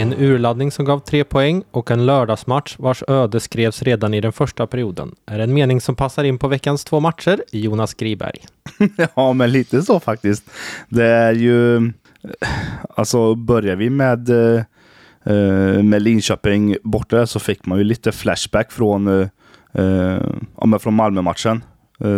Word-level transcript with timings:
En 0.00 0.14
urladdning 0.18 0.70
som 0.70 0.84
gav 0.84 0.98
tre 0.98 1.24
poäng 1.24 1.62
och 1.70 1.90
en 1.90 2.06
lördagsmatch 2.06 2.76
vars 2.78 3.02
öde 3.08 3.40
skrevs 3.40 3.82
redan 3.82 4.14
i 4.14 4.20
den 4.20 4.32
första 4.32 4.66
perioden 4.66 5.14
är 5.26 5.38
en 5.38 5.54
mening 5.54 5.80
som 5.80 5.96
passar 5.96 6.24
in 6.24 6.38
på 6.38 6.48
veckans 6.48 6.84
två 6.84 7.00
matcher 7.00 7.42
Jonas 7.52 7.94
Griberg. 7.94 8.44
ja, 9.14 9.32
men 9.32 9.52
lite 9.52 9.82
så 9.82 10.00
faktiskt. 10.00 10.50
Det 10.88 11.06
är 11.06 11.32
ju... 11.32 11.76
Eh, 11.76 11.90
alltså 12.96 13.34
börjar 13.34 13.76
vi 13.76 13.90
med, 13.90 14.28
eh, 14.28 14.62
eh, 15.24 15.82
med 15.82 16.02
Linköping 16.02 16.76
borta 16.82 17.26
så 17.26 17.40
fick 17.40 17.66
man 17.66 17.78
ju 17.78 17.84
lite 17.84 18.12
flashback 18.12 18.72
från, 18.72 19.28
ja, 20.56 20.78
från 20.78 20.94
Malmö-matchen. 20.94 21.64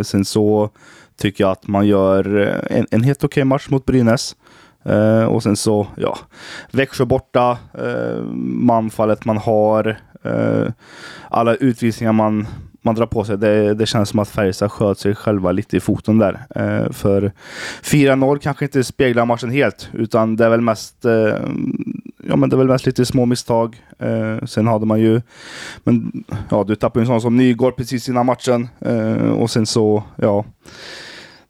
Sen 0.05 0.25
så 0.25 0.71
tycker 1.17 1.45
jag 1.45 1.51
att 1.51 1.67
man 1.67 1.87
gör 1.87 2.37
en, 2.71 2.87
en 2.91 3.03
helt 3.03 3.25
okej 3.25 3.41
okay 3.41 3.45
match 3.45 3.69
mot 3.69 3.87
Brynäs. 3.87 4.37
Eh, 4.85 5.25
och 5.25 5.43
sen 5.43 5.57
så, 5.57 5.87
ja, 5.97 6.19
Växjö 6.71 7.05
borta, 7.05 7.59
eh, 7.75 8.23
manfallet 8.45 9.25
man 9.25 9.37
har, 9.37 9.99
eh, 10.23 10.67
alla 11.29 11.55
utvisningar 11.55 12.13
man, 12.13 12.47
man 12.83 12.95
drar 12.95 13.07
på 13.07 13.25
sig. 13.25 13.39
Det, 13.39 13.75
det 13.75 13.87
känns 13.87 14.09
som 14.09 14.19
att 14.19 14.29
Färjestad 14.29 14.73
sköt 14.73 14.99
sig 14.99 15.15
själva 15.15 15.53
lite 15.53 15.77
i 15.77 15.81
foten 15.81 16.19
där. 16.19 16.47
Eh, 16.55 16.93
för 16.93 17.33
4-0 17.83 18.39
kanske 18.39 18.65
inte 18.65 18.85
speglar 18.85 19.27
matchen 19.27 19.51
helt, 19.51 19.89
utan 19.93 20.37
det 20.37 20.45
är 20.45 20.51
väl 20.51 20.61
mest 20.61 21.05
eh, 21.05 21.37
Ja, 22.29 22.37
men 22.37 22.51
det 22.51 22.57
är 22.57 22.59
väl 22.59 22.69
mest 22.69 22.87
lite 22.87 23.07
små 23.07 23.27
misstag. 23.27 23.83
Eh, 23.99 24.45
sen 24.47 24.67
hade 24.67 24.87
man 24.87 25.01
ju... 25.01 25.21
Men 25.85 26.25
ja, 26.49 26.65
du 26.65 26.75
tappade 26.75 27.01
ju 27.01 27.03
en 27.03 27.07
sån 27.07 27.21
som 27.21 27.37
Nygård 27.37 27.77
precis 27.77 28.09
innan 28.09 28.27
matchen. 28.27 28.69
Eh, 28.81 29.31
och 29.31 29.51
sen 29.51 29.67
så, 29.67 30.03
ja 30.17 30.45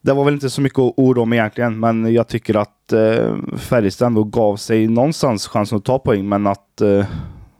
det 0.03 0.13
var 0.13 0.25
väl 0.25 0.33
inte 0.33 0.49
så 0.49 0.61
mycket 0.61 0.79
att 0.79 0.93
oroa 0.97 1.23
om 1.23 1.33
egentligen, 1.33 1.79
men 1.79 2.13
jag 2.13 2.27
tycker 2.27 2.55
att 2.55 2.93
eh, 2.93 3.35
Färjestad 3.57 4.05
ändå 4.05 4.23
gav 4.23 4.55
sig 4.55 4.87
någonstans 4.87 5.47
chansen 5.47 5.77
att 5.77 5.85
ta 5.85 5.99
poäng, 5.99 6.29
men 6.29 6.47
att 6.47 6.81
eh, 6.81 7.05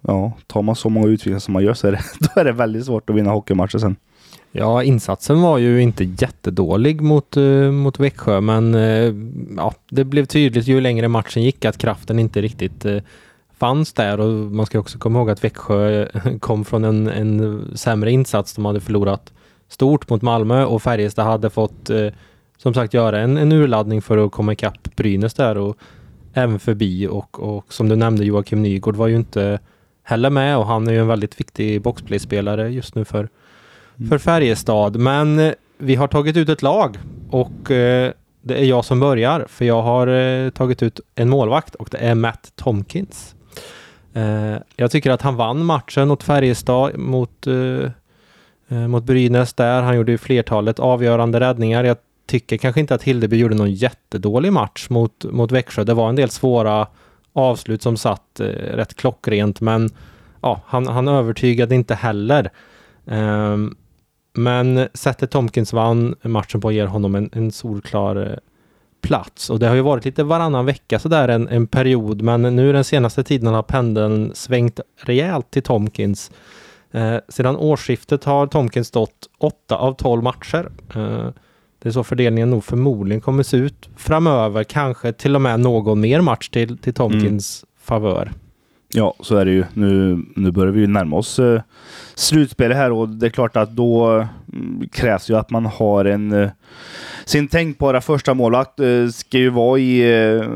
ja, 0.01 0.31
tar 0.47 0.61
man 0.61 0.75
så 0.75 0.89
många 0.89 1.07
utvisningar 1.07 1.39
som 1.39 1.53
man 1.53 1.63
gör 1.63 1.73
så 1.73 1.87
är 1.87 1.91
det, 1.91 2.01
då 2.19 2.41
är 2.41 2.45
det 2.45 2.51
väldigt 2.51 2.85
svårt 2.85 3.09
att 3.09 3.15
vinna 3.15 3.31
hockeymatcher 3.31 3.77
sen. 3.77 3.95
Ja, 4.51 4.83
insatsen 4.83 5.41
var 5.41 5.57
ju 5.57 5.81
inte 5.81 6.03
jättedålig 6.03 7.01
mot, 7.01 7.37
uh, 7.37 7.71
mot 7.71 7.99
Växjö, 7.99 8.41
men 8.41 8.75
uh, 8.75 9.15
ja, 9.57 9.73
det 9.89 10.03
blev 10.03 10.25
tydligt 10.25 10.67
ju 10.67 10.81
längre 10.81 11.07
matchen 11.07 11.43
gick 11.43 11.65
att 11.65 11.77
kraften 11.77 12.19
inte 12.19 12.41
riktigt 12.41 12.85
uh, 12.85 13.01
fanns 13.57 13.93
där 13.93 14.19
och 14.19 14.29
man 14.29 14.65
ska 14.65 14.79
också 14.79 14.97
komma 14.97 15.19
ihåg 15.19 15.29
att 15.29 15.43
Växjö 15.43 16.07
kom 16.39 16.65
från 16.65 16.83
en, 16.83 17.07
en 17.07 17.71
sämre 17.77 18.11
insats. 18.11 18.53
De 18.53 18.65
hade 18.65 18.81
förlorat 18.81 19.33
stort 19.67 20.09
mot 20.09 20.21
Malmö 20.21 20.65
och 20.65 20.83
Färjestad 20.83 21.25
hade 21.25 21.49
fått 21.49 21.89
som 22.63 22.73
sagt 22.73 22.93
göra 22.93 23.19
en, 23.19 23.37
en 23.37 23.51
urladdning 23.51 24.01
för 24.01 24.17
att 24.17 24.31
komma 24.31 24.53
ikapp 24.53 24.95
Brynäs 24.95 25.33
där 25.33 25.57
och 25.57 25.77
även 26.33 26.59
förbi 26.59 27.07
och, 27.07 27.39
och 27.39 27.73
som 27.73 27.89
du 27.89 27.95
nämnde 27.95 28.25
Joakim 28.25 28.61
Nygård 28.61 28.95
var 28.95 29.07
ju 29.07 29.15
inte 29.15 29.59
heller 30.03 30.29
med 30.29 30.57
och 30.57 30.65
han 30.65 30.87
är 30.87 30.91
ju 30.91 30.99
en 30.99 31.07
väldigt 31.07 31.39
viktig 31.39 31.81
boxplay-spelare 31.81 32.69
just 32.69 32.95
nu 32.95 33.05
för, 33.05 33.29
mm. 33.97 34.09
för 34.09 34.17
Färjestad. 34.17 34.95
Men 34.95 35.39
eh, 35.39 35.53
vi 35.77 35.95
har 35.95 36.07
tagit 36.07 36.37
ut 36.37 36.49
ett 36.49 36.61
lag 36.61 36.97
och 37.29 37.71
eh, 37.71 38.11
det 38.41 38.55
är 38.55 38.65
jag 38.65 38.85
som 38.85 38.99
börjar 38.99 39.45
för 39.49 39.65
jag 39.65 39.81
har 39.81 40.07
eh, 40.07 40.49
tagit 40.49 40.83
ut 40.83 40.99
en 41.15 41.29
målvakt 41.29 41.75
och 41.75 41.87
det 41.91 41.97
är 41.97 42.15
Matt 42.15 42.51
Tomkins. 42.55 43.35
Eh, 44.13 44.55
jag 44.75 44.91
tycker 44.91 45.11
att 45.11 45.21
han 45.21 45.35
vann 45.35 45.65
matchen 45.65 46.07
mot 46.07 46.23
Färjestad 46.23 46.97
mot, 46.97 47.47
mot 48.87 49.03
Brynäs 49.03 49.53
där. 49.53 49.81
Han 49.81 49.95
gjorde 49.95 50.11
ju 50.11 50.17
flertalet 50.17 50.79
avgörande 50.79 51.39
räddningar. 51.39 51.83
Jag 51.83 51.97
tycker 52.33 52.57
kanske 52.57 52.79
inte 52.81 52.95
att 52.95 53.03
Hildeby 53.03 53.37
gjorde 53.37 53.55
någon 53.55 53.73
jättedålig 53.73 54.53
match 54.53 54.89
mot, 54.89 55.23
mot 55.23 55.51
Växjö. 55.51 55.83
Det 55.83 55.93
var 55.93 56.09
en 56.09 56.15
del 56.15 56.29
svåra 56.29 56.87
avslut 57.33 57.81
som 57.81 57.97
satt 57.97 58.39
eh, 58.39 58.45
rätt 58.47 58.95
klockrent, 58.95 59.61
men 59.61 59.89
ja, 60.41 60.61
han, 60.65 60.87
han 60.87 61.07
övertygade 61.07 61.75
inte 61.75 61.95
heller. 61.95 62.49
Um, 63.05 63.75
men 64.33 64.87
sättet 64.93 65.31
Tomkins 65.31 65.73
vann 65.73 66.15
matchen 66.21 66.61
på 66.61 66.71
ger 66.71 66.85
honom 66.85 67.15
en, 67.15 67.29
en 67.33 67.51
solklar 67.51 68.15
eh, 68.15 68.37
plats. 69.01 69.49
Och 69.49 69.59
det 69.59 69.67
har 69.67 69.75
ju 69.75 69.81
varit 69.81 70.05
lite 70.05 70.23
varannan 70.23 70.65
vecka 70.65 70.99
sådär 70.99 71.27
en, 71.27 71.47
en 71.47 71.67
period, 71.67 72.21
men 72.21 72.41
nu 72.41 72.73
den 72.73 72.83
senaste 72.83 73.23
tiden 73.23 73.53
har 73.53 73.63
pendeln 73.63 74.31
svängt 74.35 74.79
rejält 74.97 75.51
till 75.51 75.63
Tomkins. 75.63 76.31
Eh, 76.91 77.17
sedan 77.29 77.55
årsskiftet 77.55 78.23
har 78.23 78.47
Tomkins 78.47 78.87
stått 78.87 79.29
8 79.37 79.75
av 79.75 79.93
12 79.93 80.23
matcher. 80.23 80.71
Eh, 80.95 81.29
det 81.83 81.89
är 81.89 81.91
så 81.91 82.03
fördelningen 82.03 82.49
nog 82.49 82.63
förmodligen 82.63 83.21
kommer 83.21 83.43
se 83.43 83.57
ut 83.57 83.89
framöver. 83.95 84.63
Kanske 84.63 85.13
till 85.13 85.35
och 85.35 85.41
med 85.41 85.59
någon 85.59 85.99
mer 85.99 86.21
match 86.21 86.49
till, 86.49 86.77
till 86.77 86.93
Tomkins 86.93 87.63
mm. 87.63 87.69
favör. 87.81 88.31
Ja, 88.93 89.13
så 89.19 89.35
är 89.35 89.45
det 89.45 89.51
ju. 89.51 89.63
Nu, 89.73 90.23
nu 90.35 90.51
börjar 90.51 90.71
vi 90.71 90.87
närma 90.87 91.15
oss 91.15 91.39
eh, 91.39 91.61
slutspelet 92.15 92.77
här 92.77 92.91
och 92.91 93.09
det 93.09 93.25
är 93.25 93.29
klart 93.29 93.55
att 93.55 93.75
då 93.75 94.05
mm, 94.53 94.89
krävs 94.91 95.29
ju 95.29 95.37
att 95.37 95.49
man 95.49 95.65
har 95.65 96.05
en... 96.05 96.31
Eh, 96.31 96.49
sin 97.25 97.47
tänkbara 97.47 98.01
första 98.01 98.33
målvakt 98.33 98.79
eh, 98.79 99.07
ska 99.07 99.37
ju 99.37 99.49
vara 99.49 99.79
i, 99.79 100.01
eh, 100.01 100.49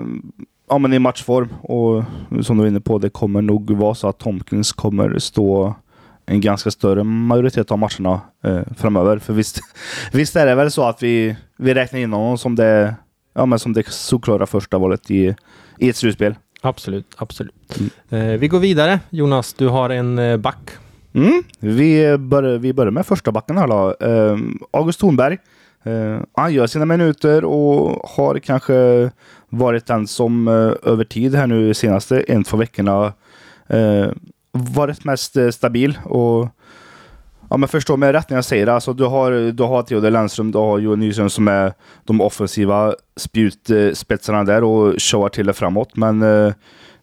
ja, 0.70 0.78
men 0.78 0.94
i 0.94 1.00
matchform 1.00 1.50
och 1.62 2.04
som 2.42 2.58
du 2.58 2.64
är 2.64 2.68
inne 2.68 2.82
på, 2.82 2.98
det 2.98 3.10
kommer 3.10 3.42
nog 3.42 3.72
vara 3.72 3.96
så 3.96 4.08
att 4.08 4.18
Tomkins 4.18 4.72
kommer 4.72 5.20
stå 5.20 5.76
en 6.28 6.42
ganska 6.42 6.72
större 6.72 7.04
majoritet 7.04 7.72
av 7.72 7.80
matcherna 7.80 8.22
eh, 8.44 8.62
framöver. 8.78 9.20
För 9.20 9.34
visst, 9.34 9.60
visst 10.12 10.36
är 10.36 10.46
det 10.46 10.56
väl 10.56 10.72
så 10.72 10.84
att 10.84 11.04
vi, 11.04 11.36
vi 11.58 11.74
räknar 11.74 12.00
in 12.00 12.14
honom 12.14 12.38
som 12.38 12.56
det, 12.56 12.96
ja, 13.34 13.46
men 13.46 13.60
som 13.60 13.74
det 13.74 13.88
såklara 13.88 14.46
första 14.46 14.78
valet 14.78 15.12
i, 15.12 15.36
i 15.78 15.90
ett 15.90 15.96
slutspel. 15.96 16.36
Absolut, 16.62 17.16
absolut. 17.18 17.80
Mm. 18.10 18.32
Eh, 18.32 18.40
vi 18.40 18.48
går 18.48 18.60
vidare. 18.60 19.00
Jonas, 19.10 19.54
du 19.54 19.68
har 19.68 19.90
en 19.90 20.20
eh, 20.20 20.38
back. 20.38 20.70
Mm. 21.14 21.44
Vi, 21.60 22.18
bör, 22.18 22.58
vi 22.58 22.74
börjar 22.74 22.92
med 22.92 23.06
första 23.06 23.32
backen 23.32 23.58
här 23.58 23.68
då. 23.68 23.96
Eh, 24.06 24.38
August 24.72 25.00
Thornberg. 25.00 25.38
Eh, 25.84 26.22
han 26.34 26.54
gör 26.54 26.68
sina 26.68 26.86
minuter 26.86 27.46
och 27.46 28.10
har 28.10 28.40
kanske 28.40 29.12
varit 29.50 29.86
den 29.86 30.08
som 30.08 30.48
eh, 30.48 30.92
över 30.92 31.04
tid 31.04 31.36
här 31.36 31.48
nu 31.48 31.74
senaste 31.74 32.20
en, 32.20 32.44
två 32.44 32.58
veckorna 32.58 33.14
eh, 33.68 34.08
varit 34.58 35.04
mest 35.04 35.38
eh, 35.38 35.50
stabil 35.50 36.00
och 36.04 36.48
Ja 37.50 37.58
men 37.58 37.70
förstå 37.70 37.98
mig 37.98 38.14
rätt 38.14 38.30
när 38.30 38.38
jag 38.38 38.46
säger 38.46 38.66
det. 38.66 38.74
Alltså, 38.74 38.94
du 38.94 39.04
har, 39.04 39.52
du 39.52 39.64
har 39.64 39.84
Theodor 39.84 40.10
Lennström, 40.10 40.52
du 40.52 40.58
har 40.58 40.80
Johan 40.80 41.00
Nyström 41.00 41.30
som 41.30 41.48
är 41.48 41.74
de 42.04 42.22
offensiva 42.22 42.94
spjutspetsarna 43.18 44.44
där 44.44 44.64
och 44.64 45.02
showar 45.02 45.30
till 45.30 45.46
det 45.46 45.54
framåt. 45.54 45.96
Men 45.96 46.22
eh, 46.22 46.54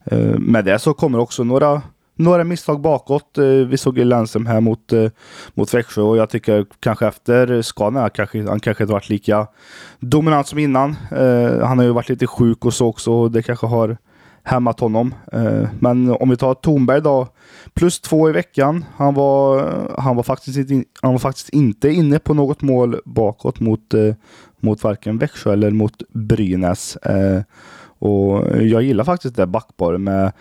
eh, 0.04 0.38
med 0.38 0.64
det 0.64 0.78
så 0.78 0.94
kommer 0.94 1.18
också 1.18 1.44
några, 1.44 1.82
några 2.16 2.44
misstag 2.44 2.80
bakåt. 2.80 3.38
Eh, 3.38 3.44
vi 3.44 3.76
såg 3.76 3.98
ju 3.98 4.04
Lennström 4.04 4.46
här 4.46 4.60
mot, 4.60 4.92
eh, 4.92 5.10
mot 5.54 5.74
Växjö 5.74 6.02
och 6.02 6.16
jag 6.16 6.30
tycker 6.30 6.66
kanske 6.80 7.06
efter 7.06 7.62
skadan 7.62 8.10
kanske 8.10 8.48
han 8.48 8.60
kanske 8.60 8.84
inte 8.84 8.92
varit 8.92 9.08
lika 9.08 9.46
dominant 10.00 10.46
som 10.46 10.58
innan. 10.58 10.96
Eh, 11.10 11.66
han 11.66 11.78
har 11.78 11.84
ju 11.84 11.92
varit 11.92 12.08
lite 12.08 12.26
sjuk 12.26 12.64
och 12.64 12.74
så 12.74 12.86
också. 12.86 13.12
Och 13.12 13.30
det 13.30 13.42
kanske 13.42 13.66
har 13.66 13.96
hämmat 14.44 14.80
honom. 14.80 15.14
Eh, 15.32 15.68
men 15.78 16.10
om 16.10 16.30
vi 16.30 16.36
tar 16.36 16.54
Thornberg 16.54 17.00
då. 17.00 17.28
Plus 17.74 18.00
två 18.00 18.28
i 18.28 18.32
veckan. 18.32 18.84
Han 18.96 19.14
var, 19.14 19.70
han 19.98 20.16
var, 20.16 20.22
faktiskt, 20.22 20.56
inte, 20.56 20.88
han 21.00 21.12
var 21.12 21.18
faktiskt 21.18 21.48
inte 21.48 21.88
inne 21.88 22.18
på 22.18 22.34
något 22.34 22.62
mål 22.62 23.00
bakåt 23.04 23.60
mot, 23.60 23.94
eh, 23.94 24.14
mot 24.60 24.84
varken 24.84 25.18
Växjö 25.18 25.52
eller 25.52 25.70
mot 25.70 26.02
Brynäs. 26.12 26.96
Eh, 26.96 27.42
och 27.98 28.62
jag 28.62 28.82
gillar 28.82 29.04
faktiskt 29.04 29.36
det 29.36 29.46
backparet 29.46 30.00
med, 30.00 30.32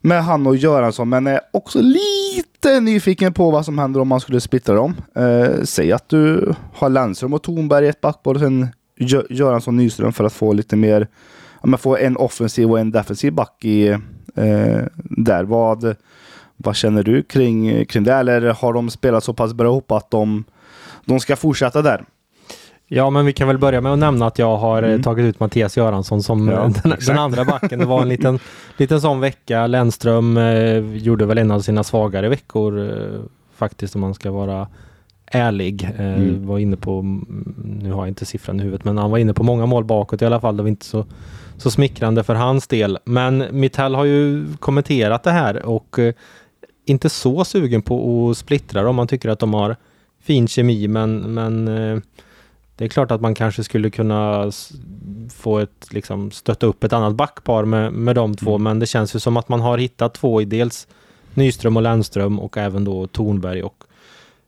med 0.00 0.24
han 0.24 0.46
och 0.46 0.56
Göransson, 0.56 1.08
men 1.08 1.26
är 1.26 1.40
också 1.52 1.80
lite 1.82 2.80
nyfiken 2.80 3.32
på 3.32 3.50
vad 3.50 3.64
som 3.64 3.78
händer 3.78 4.00
om 4.00 4.08
man 4.08 4.20
skulle 4.20 4.40
splittra 4.40 4.74
dem. 4.74 4.94
Eh, 5.14 5.62
säg 5.62 5.92
att 5.92 6.08
du 6.08 6.54
har 6.74 6.88
Lennström 6.88 7.34
och 7.34 7.42
Tornberg 7.42 7.86
i 7.86 7.88
ett 7.88 8.00
backpar 8.00 8.34
och 8.34 8.40
sen 8.40 8.68
Göransson 9.30 9.76
Nyström 9.76 10.12
för 10.12 10.24
att 10.24 10.32
få 10.32 10.52
lite 10.52 10.76
mer 10.76 11.08
man 11.62 11.78
får 11.78 11.98
en 11.98 12.16
offensiv 12.16 12.70
och 12.70 12.78
en 12.78 12.90
defensiv 12.90 13.32
back 13.32 13.64
i, 13.64 13.88
eh, 14.34 14.82
där. 14.94 15.44
Vad, 15.44 15.96
vad 16.56 16.76
känner 16.76 17.02
du 17.02 17.22
kring, 17.22 17.86
kring 17.86 18.04
det? 18.04 18.14
Eller 18.14 18.40
har 18.40 18.72
de 18.72 18.90
spelat 18.90 19.24
så 19.24 19.32
pass 19.32 19.54
bra 19.54 19.66
ihop 19.66 19.92
att 19.92 20.10
de, 20.10 20.44
de 21.04 21.20
ska 21.20 21.36
fortsätta 21.36 21.82
där? 21.82 22.04
Ja, 22.88 23.10
men 23.10 23.26
vi 23.26 23.32
kan 23.32 23.48
väl 23.48 23.58
börja 23.58 23.80
med 23.80 23.92
att 23.92 23.98
nämna 23.98 24.26
att 24.26 24.38
jag 24.38 24.56
har 24.56 24.82
eh, 24.82 24.88
mm. 24.88 25.02
tagit 25.02 25.24
ut 25.24 25.40
Mattias 25.40 25.76
Göransson 25.76 26.22
som 26.22 26.48
ja, 26.48 26.70
den, 26.82 26.96
den, 27.06 27.18
andra 27.18 27.44
backen. 27.44 27.78
Det 27.78 27.84
var 27.84 28.02
en 28.02 28.08
liten, 28.08 28.38
liten 28.76 29.00
sån 29.00 29.20
vecka. 29.20 29.66
Lennström 29.66 30.36
eh, 30.36 30.78
gjorde 30.96 31.26
väl 31.26 31.38
en 31.38 31.50
av 31.50 31.60
sina 31.60 31.84
svagare 31.84 32.28
veckor 32.28 32.90
eh, 32.90 33.20
faktiskt 33.56 33.94
om 33.94 34.00
man 34.00 34.14
ska 34.14 34.30
vara 34.30 34.68
ärlig. 35.26 35.90
Eh, 35.98 36.06
Mm. 36.16 36.46
Var 36.46 36.58
inne 36.58 36.76
på, 36.76 36.98
mm, 36.98 37.54
nu 37.80 37.92
har 37.92 38.00
jag 38.00 38.08
inte 38.08 38.24
siffran 38.24 38.60
i 38.60 38.62
huvudet, 38.62 38.84
men 38.84 38.98
han 38.98 39.10
var 39.10 39.18
inne 39.18 39.34
på 39.34 39.42
många 39.42 39.66
mål 39.66 39.84
bakåt 39.84 40.22
i 40.22 40.26
alla 40.26 40.40
fall. 40.40 40.56
Det 40.56 40.62
var 40.62 40.68
inte 40.68 40.86
så, 40.86 41.04
så 41.58 41.70
smickrande 41.70 42.24
för 42.24 42.34
hans 42.34 42.66
del. 42.66 42.98
Men 43.04 43.44
Mittell 43.50 43.94
har 43.94 44.04
ju 44.04 44.46
kommenterat 44.60 45.22
det 45.22 45.30
här 45.30 45.66
och 45.66 45.98
eh, 45.98 46.14
inte 46.84 47.10
så 47.10 47.44
sugen 47.44 47.82
på 47.82 48.28
att 48.30 48.36
splittra 48.36 48.82
dem. 48.82 48.96
Man 48.96 49.08
tycker 49.08 49.28
att 49.28 49.38
de 49.38 49.54
har 49.54 49.76
fin 50.22 50.48
kemi, 50.48 50.88
men, 50.88 51.34
men 51.34 51.68
eh, 51.68 51.98
det 52.76 52.84
är 52.84 52.88
klart 52.88 53.10
att 53.10 53.20
man 53.20 53.34
kanske 53.34 53.64
skulle 53.64 53.90
kunna 53.90 54.50
få 55.34 55.58
ett, 55.58 55.86
liksom, 55.90 56.30
stötta 56.30 56.66
upp 56.66 56.84
ett 56.84 56.92
annat 56.92 57.14
backpar 57.14 57.64
med, 57.64 57.92
med 57.92 58.14
de 58.14 58.34
två, 58.34 58.50
Mm. 58.50 58.62
men 58.62 58.78
det 58.78 58.86
känns 58.86 59.14
ju 59.14 59.18
som 59.18 59.36
att 59.36 59.48
man 59.48 59.60
har 59.60 59.78
hittat 59.78 60.14
två 60.14 60.40
i 60.40 60.44
dels 60.44 60.88
Nyström 61.34 61.76
och 61.76 61.82
Lennström 61.82 62.40
och 62.40 62.56
även 62.56 62.84
då 62.84 63.06
Tornberg 63.06 63.62
och 63.62 63.84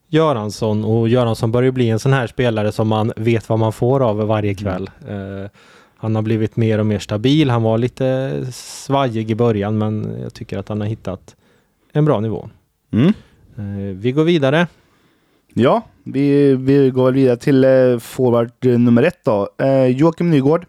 Göransson. 0.09 0.85
Och 0.85 1.09
Göransson 1.09 1.53
börjar 1.53 1.65
ju 1.65 1.73
bli 1.73 1.89
en 1.89 1.99
sån 1.99 2.13
här 2.13 2.27
spelare 2.27 2.73
som 2.73 2.89
man 2.89 3.13
vet 3.17 3.49
vad 3.49 3.59
man 3.59 3.73
får 3.73 4.09
av 4.09 4.17
varje 4.17 4.55
kväll. 4.55 4.91
Eh, 5.09 5.51
han 6.01 6.15
har 6.15 6.23
blivit 6.23 6.57
mer 6.57 6.79
och 6.79 6.87
mer 6.87 6.99
stabil. 6.99 7.51
Han 7.51 7.63
var 7.63 7.79
lite 7.79 8.47
svajig 8.53 9.31
i 9.31 9.35
början, 9.35 9.79
men 9.79 10.17
jag 10.23 10.35
tycker 10.35 10.59
att 10.59 10.69
han 10.69 10.81
har 10.81 10.89
hittat 10.89 11.37
en 11.93 12.05
bra 12.05 12.21
nivå. 12.21 12.49
Mm. 12.91 13.13
Eh, 13.57 13.97
vi 13.97 14.13
går 14.13 14.25
vidare. 14.25 14.67
Ja, 15.55 15.83
vi, 16.05 16.55
vi 16.55 16.91
går 16.91 17.13
vidare 17.13 17.37
till 17.37 17.65
eh, 17.65 17.99
forward 17.99 18.51
eh, 18.61 18.79
nummer 18.79 19.03
ett 19.03 19.25
då. 19.25 19.49
Joakim 19.89 20.31
Nygård. 20.31 20.67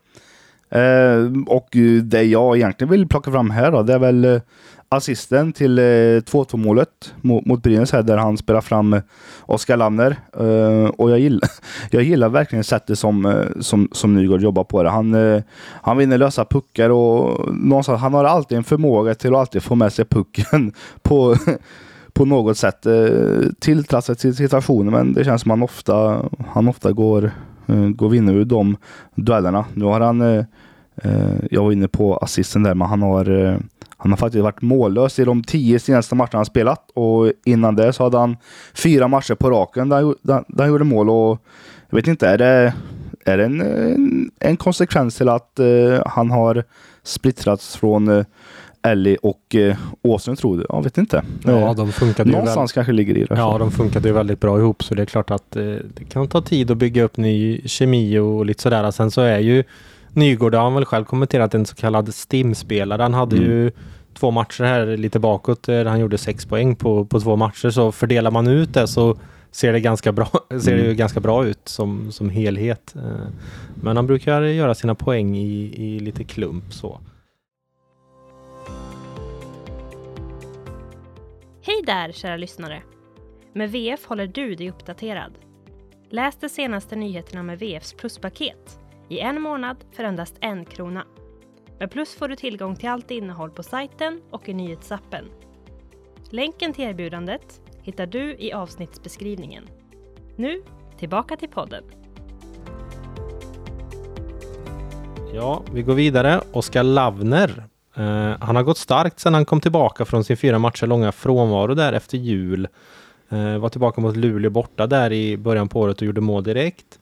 Och 1.47 1.67
det 2.03 2.23
jag 2.23 2.57
egentligen 2.57 2.91
vill 2.91 3.07
plocka 3.07 3.31
fram 3.31 3.49
här 3.49 3.71
då, 3.71 3.83
det 3.83 3.93
är 3.93 3.99
väl 3.99 4.41
assisten 4.89 5.53
till 5.53 5.79
eh, 5.79 5.81
2-2 5.81 6.57
målet 6.57 7.13
mot, 7.21 7.45
mot 7.45 7.63
Brynäs 7.63 7.91
här 7.91 8.03
där 8.03 8.17
han 8.17 8.37
spelar 8.37 8.61
fram 8.61 8.93
eh, 8.93 9.01
Oskar 9.41 9.77
Lamner. 9.77 10.15
Eh, 10.39 10.89
och 10.89 11.11
jag 11.11 11.19
gillar, 11.19 11.49
jag 11.91 12.03
gillar 12.03 12.29
verkligen 12.29 12.63
sättet 12.63 12.99
som, 12.99 13.25
eh, 13.25 13.45
som, 13.59 13.89
som 13.91 14.15
Nygård 14.15 14.41
jobbar 14.41 14.63
på 14.63 14.83
det. 14.83 14.89
Han, 14.89 15.13
eh, 15.13 15.41
han 15.81 15.97
vinner 15.97 16.17
lösa 16.17 16.45
puckar 16.45 16.89
och 16.89 17.55
någonstans, 17.55 18.01
han 18.01 18.13
har 18.13 18.23
alltid 18.23 18.57
en 18.57 18.63
förmåga 18.63 19.15
till 19.15 19.33
att 19.33 19.39
alltid 19.39 19.63
få 19.63 19.75
med 19.75 19.93
sig 19.93 20.05
pucken 20.05 20.73
på 21.01 21.35
på 22.13 22.25
något 22.25 22.57
sätt 22.57 22.85
eh, 22.85 22.95
till 23.59 24.35
situationen 24.35 24.93
men 24.93 25.13
det 25.13 25.23
känns 25.23 25.41
som 25.41 25.51
han 25.51 25.63
ofta, 25.63 26.25
han 26.47 26.67
ofta 26.67 26.91
går, 26.91 27.31
eh, 27.67 27.89
går 27.89 28.09
vinner 28.09 28.33
ur 28.33 28.45
de 28.45 28.77
duellerna. 29.15 29.65
Nu 29.73 29.85
har 29.85 29.99
han, 29.99 30.21
eh, 30.21 30.45
eh, 30.95 31.35
jag 31.51 31.63
var 31.63 31.71
inne 31.71 31.87
på 31.87 32.17
assisten 32.17 32.63
där, 32.63 32.75
men 32.75 32.87
han 32.87 33.01
har, 33.01 33.59
han 34.01 34.11
har 34.11 34.17
faktiskt 34.17 34.43
varit 34.43 34.61
mållös 34.61 35.19
i 35.19 35.25
de 35.25 35.43
tio 35.43 35.79
senaste 35.79 36.15
matcherna 36.15 36.37
han 36.37 36.45
spelat 36.45 36.91
och 36.93 37.31
innan 37.45 37.75
det 37.75 37.93
så 37.93 38.03
hade 38.03 38.17
han 38.17 38.37
fyra 38.73 39.07
matcher 39.07 39.35
på 39.35 39.49
raken 39.49 39.89
där, 39.89 40.15
där, 40.21 40.43
där 40.47 40.63
han 40.63 40.67
gjorde 40.67 40.83
mål 40.83 41.09
och 41.09 41.39
jag 41.89 41.95
vet 41.95 42.07
inte, 42.07 42.27
är 42.27 42.37
det, 42.37 42.73
är 43.25 43.37
det 43.37 43.45
en, 43.45 43.61
en, 43.61 44.31
en 44.39 44.57
konsekvens 44.57 45.15
till 45.15 45.29
att 45.29 45.59
eh, 45.59 46.01
han 46.05 46.31
har 46.31 46.63
splittrats 47.03 47.77
från 47.77 48.07
eh, 48.07 48.25
Ellie 48.81 49.17
och 49.21 49.55
eh, 49.55 49.77
Åström 50.01 50.35
tror 50.35 50.57
du? 50.57 50.65
Jag 50.69 50.83
vet 50.83 50.97
inte. 50.97 51.23
Ja, 51.43 51.73
de 51.77 51.91
funkade 51.91 52.29
ju 52.29 52.35
väl, 52.35 52.39
Någonstans 52.39 52.71
kanske 52.71 52.93
ligger 52.93 53.17
i 53.17 53.23
det. 53.23 53.35
Ja, 53.35 53.57
de 53.57 53.71
funkade 53.71 54.07
ju 54.07 54.13
väldigt 54.13 54.39
bra 54.39 54.59
ihop 54.59 54.83
så 54.83 54.95
det 54.95 55.01
är 55.01 55.05
klart 55.05 55.31
att 55.31 55.55
eh, 55.55 55.63
det 55.63 56.03
kan 56.09 56.27
ta 56.27 56.41
tid 56.41 56.71
att 56.71 56.77
bygga 56.77 57.03
upp 57.03 57.17
ny 57.17 57.61
kemi 57.65 58.19
och 58.19 58.45
lite 58.45 58.61
sådär. 58.61 58.91
Sen 58.91 59.11
så 59.11 59.21
är 59.21 59.39
ju 59.39 59.63
Nygård, 60.13 60.55
har 60.55 60.63
han 60.63 60.73
väl 60.73 60.85
själv 60.85 61.05
kommenterat, 61.05 61.53
en 61.55 61.65
så 61.65 61.75
kallad 61.75 62.13
STIM-spelare. 62.13 63.01
Han 63.01 63.13
hade 63.13 63.37
Mm. 63.37 63.49
ju 63.49 63.71
två 64.13 64.31
matcher 64.31 64.63
här 64.63 64.97
lite 64.97 65.19
bakåt 65.19 65.67
eh, 65.69 65.73
där 65.75 65.85
han 65.85 65.99
gjorde 65.99 66.17
sex 66.17 66.45
poäng 66.45 66.75
på, 66.75 67.05
på 67.05 67.19
två 67.19 67.35
matcher. 67.35 67.69
Så 67.69 67.91
fördelar 67.91 68.31
man 68.31 68.47
ut 68.47 68.73
det 68.73 68.87
så 68.87 69.17
ser 69.51 69.73
det 69.73 69.79
ganska 69.79 70.11
bra, 70.11 70.27
ser 70.61 70.71
det 70.71 70.77
ju 70.77 70.85
Mm. 70.85 70.97
ganska 70.97 71.19
bra 71.19 71.45
ut 71.45 71.61
som, 71.67 72.11
som 72.11 72.29
helhet. 72.29 72.95
Eh, 72.95 73.27
Men 73.83 73.95
han 73.95 74.07
brukar 74.07 74.41
göra 74.41 74.75
sina 74.75 74.95
poäng 74.95 75.37
i, 75.37 75.73
i 75.77 75.99
lite 75.99 76.23
klump 76.23 76.73
så. 76.73 76.99
Hej 81.61 81.83
där 81.85 82.11
kära 82.11 82.37
lyssnare! 82.37 82.81
Med 83.53 83.71
VF 83.71 84.05
håller 84.05 84.27
du 84.27 84.55
dig 84.55 84.69
uppdaterad. 84.69 85.31
Läs 86.09 86.37
de 86.39 86.49
senaste 86.49 86.95
nyheterna 86.95 87.43
med 87.43 87.59
VFs 87.59 87.93
pluspaket 87.93 88.79
i 89.09 89.19
en 89.19 89.41
månad 89.41 89.77
för 89.91 90.03
endast 90.03 90.35
en 90.41 90.65
krona. 90.65 91.05
Med 91.79 91.91
Plus 91.91 92.15
får 92.15 92.27
du 92.27 92.35
tillgång 92.35 92.75
till 92.75 92.89
allt 92.89 93.11
innehåll 93.11 93.51
på 93.51 93.63
sajten 93.63 94.21
och 94.31 94.49
i 94.49 94.53
nyhetsappen. 94.53 95.25
Länken 96.29 96.73
till 96.73 96.83
erbjudandet 96.83 97.61
hittar 97.81 98.05
du 98.05 98.35
i 98.39 98.53
avsnittsbeskrivningen. 98.53 99.67
Nu, 100.35 100.63
tillbaka 100.97 101.35
till 101.35 101.49
podden. 101.49 101.83
Ja, 105.33 105.63
vi 105.73 105.81
går 105.81 105.93
vidare. 105.93 106.41
Oskar 106.51 106.83
Lavner. 106.83 107.63
Eh, 107.95 108.33
han 108.39 108.55
har 108.55 108.63
gått 108.63 108.77
starkt 108.77 109.19
sedan 109.19 109.33
han 109.33 109.45
kom 109.45 109.61
tillbaka 109.61 110.05
från 110.05 110.23
sin 110.23 110.37
fyra 110.37 110.59
matcher 110.59 110.87
långa 110.87 111.11
frånvaro 111.11 111.73
där 111.73 111.93
efter 111.93 112.17
jul. 112.17 112.67
Eh, 113.29 113.57
var 113.57 113.69
tillbaka 113.69 114.01
mot 114.01 114.15
Luleå 114.15 114.49
borta 114.49 114.87
där 114.87 115.11
i 115.11 115.37
början 115.37 115.69
på 115.69 115.79
året 115.79 115.97
och 115.97 116.03
gjorde 116.03 116.21
mål 116.21 116.43
direkt. 116.43 116.98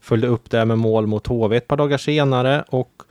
Följde 0.00 0.28
upp 0.28 0.50
det 0.50 0.64
med 0.64 0.78
mål 0.78 1.06
mot 1.06 1.26
HV 1.26 1.56
ett 1.56 1.68
par 1.68 1.76
dagar 1.76 1.98
senare 1.98 2.64
och 2.68 3.02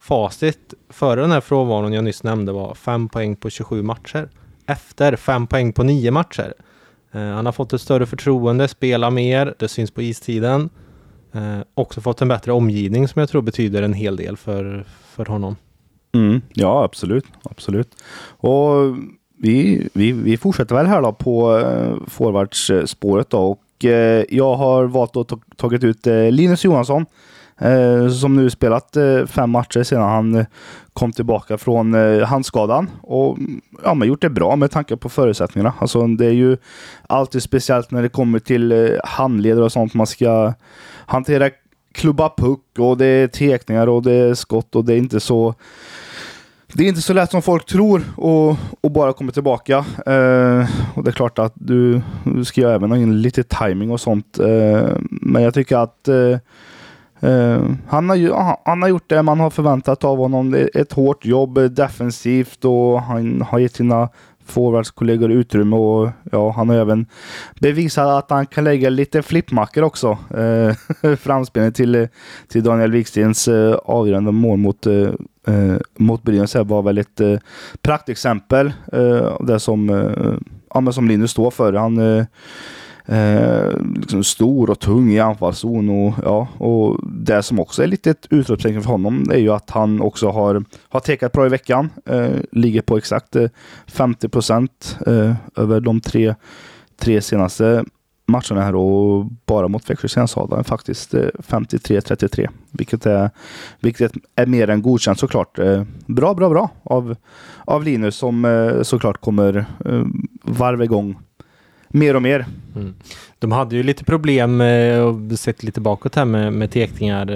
facit 0.00 0.74
före 0.88 1.20
den 1.20 1.30
här 1.30 1.40
frånvaron 1.40 1.92
jag 1.92 2.04
nyss 2.04 2.22
nämnde 2.22 2.52
var 2.52 2.74
5 2.74 3.08
poäng 3.08 3.36
på 3.36 3.50
27 3.50 3.82
matcher. 3.82 4.28
Efter 4.66 5.16
5 5.16 5.46
poäng 5.46 5.72
på 5.72 5.82
9 5.82 6.10
matcher. 6.10 6.54
Eh, 7.12 7.20
han 7.20 7.46
har 7.46 7.52
fått 7.52 7.72
ett 7.72 7.80
större 7.80 8.06
förtroende, 8.06 8.68
spelar 8.68 9.10
mer, 9.10 9.54
det 9.58 9.68
syns 9.68 9.90
på 9.90 10.02
istiden. 10.02 10.70
Eh, 11.32 11.58
också 11.74 12.00
fått 12.00 12.22
en 12.22 12.28
bättre 12.28 12.52
omgivning 12.52 13.08
som 13.08 13.20
jag 13.20 13.28
tror 13.28 13.42
betyder 13.42 13.82
en 13.82 13.92
hel 13.92 14.16
del 14.16 14.36
för, 14.36 14.84
för 15.04 15.24
honom. 15.24 15.56
Mm, 16.14 16.40
ja, 16.54 16.84
absolut. 16.84 17.26
absolut. 17.42 17.88
Och 18.26 18.96
vi, 19.38 19.88
vi, 19.92 20.12
vi 20.12 20.36
fortsätter 20.36 20.74
väl 20.74 20.86
här 20.86 21.02
då 21.02 21.12
på 21.12 21.58
eh, 21.58 21.96
forwardsspåret 22.06 23.30
då. 23.30 23.38
Och 23.38 23.60
Eh, 23.84 24.24
jag 24.28 24.56
har 24.56 24.84
valt 24.84 25.16
att 25.16 25.28
ta, 25.28 25.38
tagit 25.56 25.84
ut 25.84 26.06
eh, 26.06 26.30
Linus 26.30 26.64
Johansson. 26.64 27.06
Eh, 27.58 28.08
som 28.08 28.36
nu 28.36 28.50
spelat 28.50 28.96
fem 29.26 29.50
matcher 29.50 29.82
sedan 29.82 30.02
han 30.02 30.46
kom 30.92 31.12
tillbaka 31.12 31.58
från 31.58 31.94
handskadan. 32.24 32.90
Och 33.02 33.38
ja, 33.84 33.94
men 33.94 34.08
gjort 34.08 34.22
det 34.22 34.30
bra 34.30 34.56
med 34.56 34.70
tanke 34.70 34.96
på 34.96 35.08
förutsättningarna. 35.08 35.74
Alltså, 35.78 36.06
det 36.06 36.26
är 36.26 36.32
ju 36.32 36.56
alltid 37.06 37.42
speciellt 37.42 37.90
när 37.90 38.02
det 38.02 38.08
kommer 38.08 38.38
till 38.38 38.98
handledare 39.04 39.64
och 39.64 39.72
sånt. 39.72 39.94
Man 39.94 40.06
ska 40.06 40.52
hantera 41.06 41.50
klubba 41.92 42.32
puck 42.36 42.78
och 42.78 42.98
det 42.98 43.06
är 43.06 43.28
tekningar 43.28 43.86
och 43.86 44.02
det 44.02 44.12
är 44.12 44.34
skott 44.34 44.76
och 44.76 44.84
det 44.84 44.94
är 44.94 44.98
inte 44.98 45.20
så 45.20 45.54
det 46.76 46.84
är 46.84 46.88
inte 46.88 47.00
så 47.02 47.12
lätt 47.12 47.30
som 47.30 47.42
folk 47.42 47.66
tror 47.66 48.02
och, 48.16 48.56
och 48.80 48.90
bara 48.90 49.12
komma 49.12 49.32
tillbaka. 49.32 49.76
Eh, 50.06 50.68
och 50.94 51.04
det 51.04 51.10
är 51.10 51.12
klart 51.12 51.38
att 51.38 51.52
du, 51.54 52.00
du 52.24 52.44
ska 52.44 52.60
ju 52.60 52.70
även 52.70 52.90
ha 52.90 52.98
in 52.98 53.22
lite 53.22 53.42
timing 53.42 53.90
och 53.90 54.00
sånt. 54.00 54.38
Eh, 54.38 54.88
men 55.10 55.42
jag 55.42 55.54
tycker 55.54 55.76
att 55.76 56.08
eh, 56.08 57.30
eh, 57.30 57.62
han, 57.88 58.08
har 58.08 58.16
ju, 58.16 58.32
han- 58.64 58.82
har 58.82 58.88
gjort 58.88 59.08
det 59.08 59.22
man 59.22 59.40
har 59.40 59.50
förväntat 59.50 60.04
av 60.04 60.18
honom. 60.18 60.66
Ett 60.74 60.92
hårt 60.92 61.24
jobb 61.24 61.58
defensivt 61.70 62.64
och 62.64 63.02
han 63.02 63.42
har 63.42 63.58
gett 63.58 63.74
sina 63.74 64.08
forwardskollegor 64.44 65.30
utrymme 65.30 65.76
och 65.76 66.08
ja, 66.32 66.50
han 66.50 66.68
har 66.68 66.76
även 66.76 67.06
bevisat 67.60 68.06
att 68.06 68.30
han 68.30 68.46
kan 68.46 68.64
lägga 68.64 68.90
lite 68.90 69.22
flippmackor 69.22 69.82
också. 69.82 70.18
Eh, 70.36 71.16
framspelning 71.16 71.72
till, 71.72 72.08
till 72.48 72.62
Daniel 72.62 72.92
Wikstens 72.92 73.48
eh, 73.48 73.74
avgörande 73.84 74.32
mål 74.32 74.58
mot, 74.58 74.86
eh, 74.86 75.08
eh, 75.46 75.76
mot 75.96 76.22
Brynäs 76.22 76.54
här 76.54 76.64
var 76.64 76.82
väl 76.82 76.98
ett 76.98 77.20
eh, 77.20 77.38
praktexempel. 77.82 78.72
Eh, 78.92 79.40
det 79.40 79.60
som, 79.60 79.90
eh, 79.90 80.34
ja, 80.74 80.80
men 80.80 80.92
som 80.92 81.08
Linus 81.08 81.30
står 81.30 81.50
för. 81.50 81.72
Han 81.72 81.98
eh, 81.98 82.24
eh, 83.06 83.70
liksom 83.94 84.24
stor 84.24 84.70
och 84.70 84.78
tung 84.78 85.12
i 85.12 85.20
anfallszon 85.20 85.88
och, 85.88 86.14
ja, 86.24 86.48
och 86.58 87.00
det 87.08 87.42
som 87.42 87.60
också 87.60 87.82
är 87.82 87.86
lite 87.86 88.10
ett 88.10 88.26
utropstecken 88.30 88.82
för 88.82 88.90
honom 88.90 89.30
är 89.32 89.38
ju 89.38 89.52
att 89.52 89.70
han 89.70 90.00
också 90.00 90.30
har, 90.30 90.64
har 90.88 91.00
tekat 91.00 91.32
bra 91.32 91.46
i 91.46 91.48
veckan. 91.48 91.90
Eh, 92.06 92.30
ligger 92.52 92.82
på 92.82 92.96
exakt 92.96 93.36
eh, 93.36 93.48
50 93.86 94.28
procent 94.28 94.98
eh, 95.06 95.34
över 95.56 95.80
de 95.80 96.00
tre, 96.00 96.34
tre 97.00 97.20
senaste 97.20 97.84
matcherna 98.26 98.62
här 98.62 98.74
och 98.74 99.26
bara 99.46 99.68
mot 99.68 99.90
Växjö 99.90 100.08
Sensadlaren 100.08 100.64
faktiskt 100.64 101.14
eh, 101.14 101.20
53-33. 101.20 102.48
Vilket 102.70 103.06
är, 103.06 103.30
vilket 103.80 104.12
är 104.34 104.46
mer 104.46 104.70
än 104.70 104.82
godkänt 104.82 105.18
såklart. 105.18 105.58
Eh, 105.58 105.82
bra, 106.06 106.34
bra, 106.34 106.48
bra 106.48 106.70
av, 106.82 107.16
av 107.64 107.84
Linus 107.84 108.16
som 108.16 108.44
eh, 108.44 108.82
såklart 108.82 109.20
kommer 109.20 109.66
varva 110.42 110.84
igång 110.84 111.18
mer 111.88 112.16
och 112.16 112.22
mer. 112.22 112.46
Mm. 112.76 112.94
De 113.38 113.52
hade 113.52 113.76
ju 113.76 113.82
lite 113.82 114.04
problem, 114.04 114.60
och 115.04 115.38
sett 115.38 115.62
lite 115.62 115.80
bakåt 115.80 116.14
här 116.14 116.24
med, 116.24 116.52
med 116.52 116.70
tekningar 116.70 117.26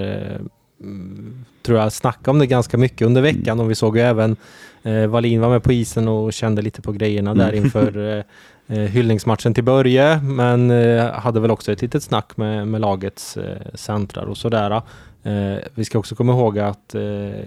mm, 1.61 1.63
tror 1.63 1.79
jag 1.79 1.93
snackade 1.93 2.31
om 2.31 2.39
det 2.39 2.47
ganska 2.47 2.77
mycket 2.79 3.07
under 3.07 3.23
veckan 3.23 3.61
och 3.61 3.71
vi 3.71 3.75
såg 3.75 3.97
ju 3.97 4.03
även 4.03 4.37
eh, 4.83 5.07
Wallin 5.07 5.41
var 5.41 5.49
med 5.51 5.63
på 5.63 5.73
isen 5.73 6.09
och 6.09 6.33
kände 6.33 6.63
lite 6.63 6.83
på 6.83 6.93
grejerna 6.93 7.35
där 7.35 7.53
Mm. 7.53 7.65
inför 7.65 7.99
eh, 8.69 8.77
eh, 8.79 8.85
hyllningsmatchen 8.91 9.55
till 9.55 9.65
Börje 9.65 10.21
men 10.23 10.71
eh, 10.71 11.11
hade 11.13 11.41
väl 11.41 11.51
också 11.51 11.73
ett 11.73 11.83
litet 11.83 12.03
snack 12.03 12.37
med, 12.37 12.69
med 12.69 12.81
lagets 12.81 13.37
eh, 13.37 13.57
centrar 13.75 14.25
och 14.25 14.37
sådär. 14.37 14.83
Eh, 15.23 15.57
vi 15.75 15.85
ska 15.85 15.99
också 15.99 16.15
komma 16.15 16.33
ihåg 16.33 16.59
att 16.59 16.95
eh, 16.95 17.01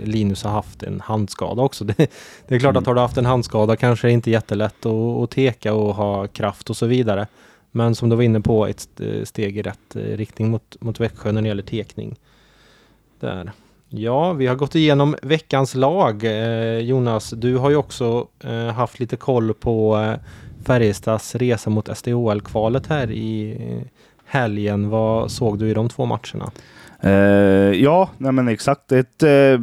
Linus 0.03 0.43
har 0.43 0.51
haft 0.51 0.83
en 0.83 1.01
handskada 1.01 1.61
också. 1.61 1.83
Det, 1.85 1.95
det 2.47 2.55
är 2.55 2.59
klart 2.59 2.71
Mm. 2.73 2.81
att 2.81 2.87
har 2.87 2.95
du 2.95 3.01
haft 3.01 3.17
en 3.17 3.25
handskada 3.25 3.75
kanske 3.75 4.07
det 4.07 4.11
är 4.11 4.13
inte 4.13 4.31
jättelätt 4.31 4.85
att, 4.85 4.91
att 5.23 5.31
teka 5.31 5.73
och 5.73 5.95
ha 5.95 6.27
kraft 6.27 6.69
och 6.69 6.77
så 6.77 6.85
vidare. 6.85 7.27
Men 7.71 7.95
som 7.95 8.09
du 8.09 8.15
var 8.15 8.23
inne 8.23 8.41
på, 8.41 8.67
ett 8.67 8.77
st- 8.77 9.25
steg 9.25 9.57
i 9.57 9.61
rätt 9.61 9.95
eh, 9.95 9.99
riktning 10.01 10.49
mot, 10.51 10.75
mot 10.79 10.99
Växjö 10.99 11.31
när 11.31 11.41
det 11.41 11.47
gäller 11.47 11.63
tekning. 11.63 12.15
Där. 13.19 13.51
Ja, 13.95 14.33
vi 14.33 14.47
har 14.47 14.55
gått 14.55 14.75
igenom 14.75 15.15
veckans 15.21 15.75
lag. 15.75 16.23
Eh, 16.23 16.77
Jonas, 16.77 17.29
du 17.29 17.57
har 17.57 17.69
ju 17.69 17.75
också 17.75 18.27
eh, 18.43 18.73
haft 18.73 18.99
lite 18.99 19.15
koll 19.15 19.53
på 19.53 19.97
eh, 19.97 20.13
Färjestads 20.65 21.35
resa 21.35 21.69
mot 21.69 21.97
SDHL-kvalet 21.97 22.87
här 22.87 23.11
i 23.11 23.57
eh, 23.59 23.87
helgen. 24.25 24.89
Vad 24.89 25.31
såg 25.31 25.59
du 25.59 25.69
i 25.69 25.73
de 25.73 25.89
två 25.89 26.05
matcherna? 26.05 26.51
Eh, 26.99 27.81
ja, 27.81 28.09
nej 28.17 28.31
men 28.31 28.47
exakt. 28.47 28.91
Ett, 28.91 29.23
eh, 29.23 29.59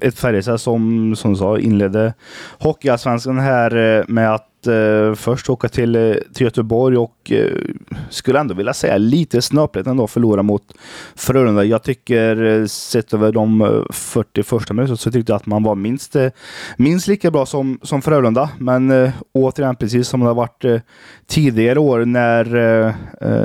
ett 0.00 0.18
Färjestad 0.18 0.60
som, 0.60 1.16
som 1.16 1.36
sa 1.36 1.58
inledde 1.58 2.14
Hockeyallsvenskan 2.58 3.38
här 3.38 3.98
eh, 3.98 4.04
med 4.08 4.34
att 4.34 4.53
eh, 4.66 5.14
först 5.14 5.50
åka 5.50 5.68
till, 5.68 5.96
eh, 5.96 6.14
till 6.34 6.44
Göteborg 6.44 6.96
och 6.96 7.32
eh, 7.32 7.58
skulle 8.10 8.40
ändå 8.40 8.54
vilja 8.54 8.74
säga 8.74 8.96
lite 8.96 9.42
snöpligt 9.42 9.86
ändå 9.86 10.06
förlora 10.06 10.42
mot 10.42 10.62
Frölunda. 11.14 11.64
Jag 11.64 11.82
tycker 11.82 12.42
eh, 12.44 12.66
sett 12.66 13.14
över 13.14 13.32
de 13.32 13.60
eh, 13.60 13.82
40 13.90 14.42
första 14.42 14.74
minuterna 14.74 14.96
så 14.96 15.10
tyckte 15.10 15.32
jag 15.32 15.36
att 15.36 15.46
man 15.46 15.62
var 15.62 15.74
minst, 15.74 16.16
eh, 16.16 16.30
minst 16.76 17.08
lika 17.08 17.30
bra 17.30 17.46
som, 17.46 17.78
som 17.82 18.02
Frölunda. 18.02 18.50
Men 18.58 18.90
eh, 18.90 19.10
återigen, 19.32 19.76
precis 19.76 20.08
som 20.08 20.20
det 20.20 20.26
har 20.26 20.34
varit 20.34 20.64
eh, 20.64 20.80
tidigare 21.26 21.78
år 21.78 22.04
när, 22.04 22.56
eh, 22.56 22.94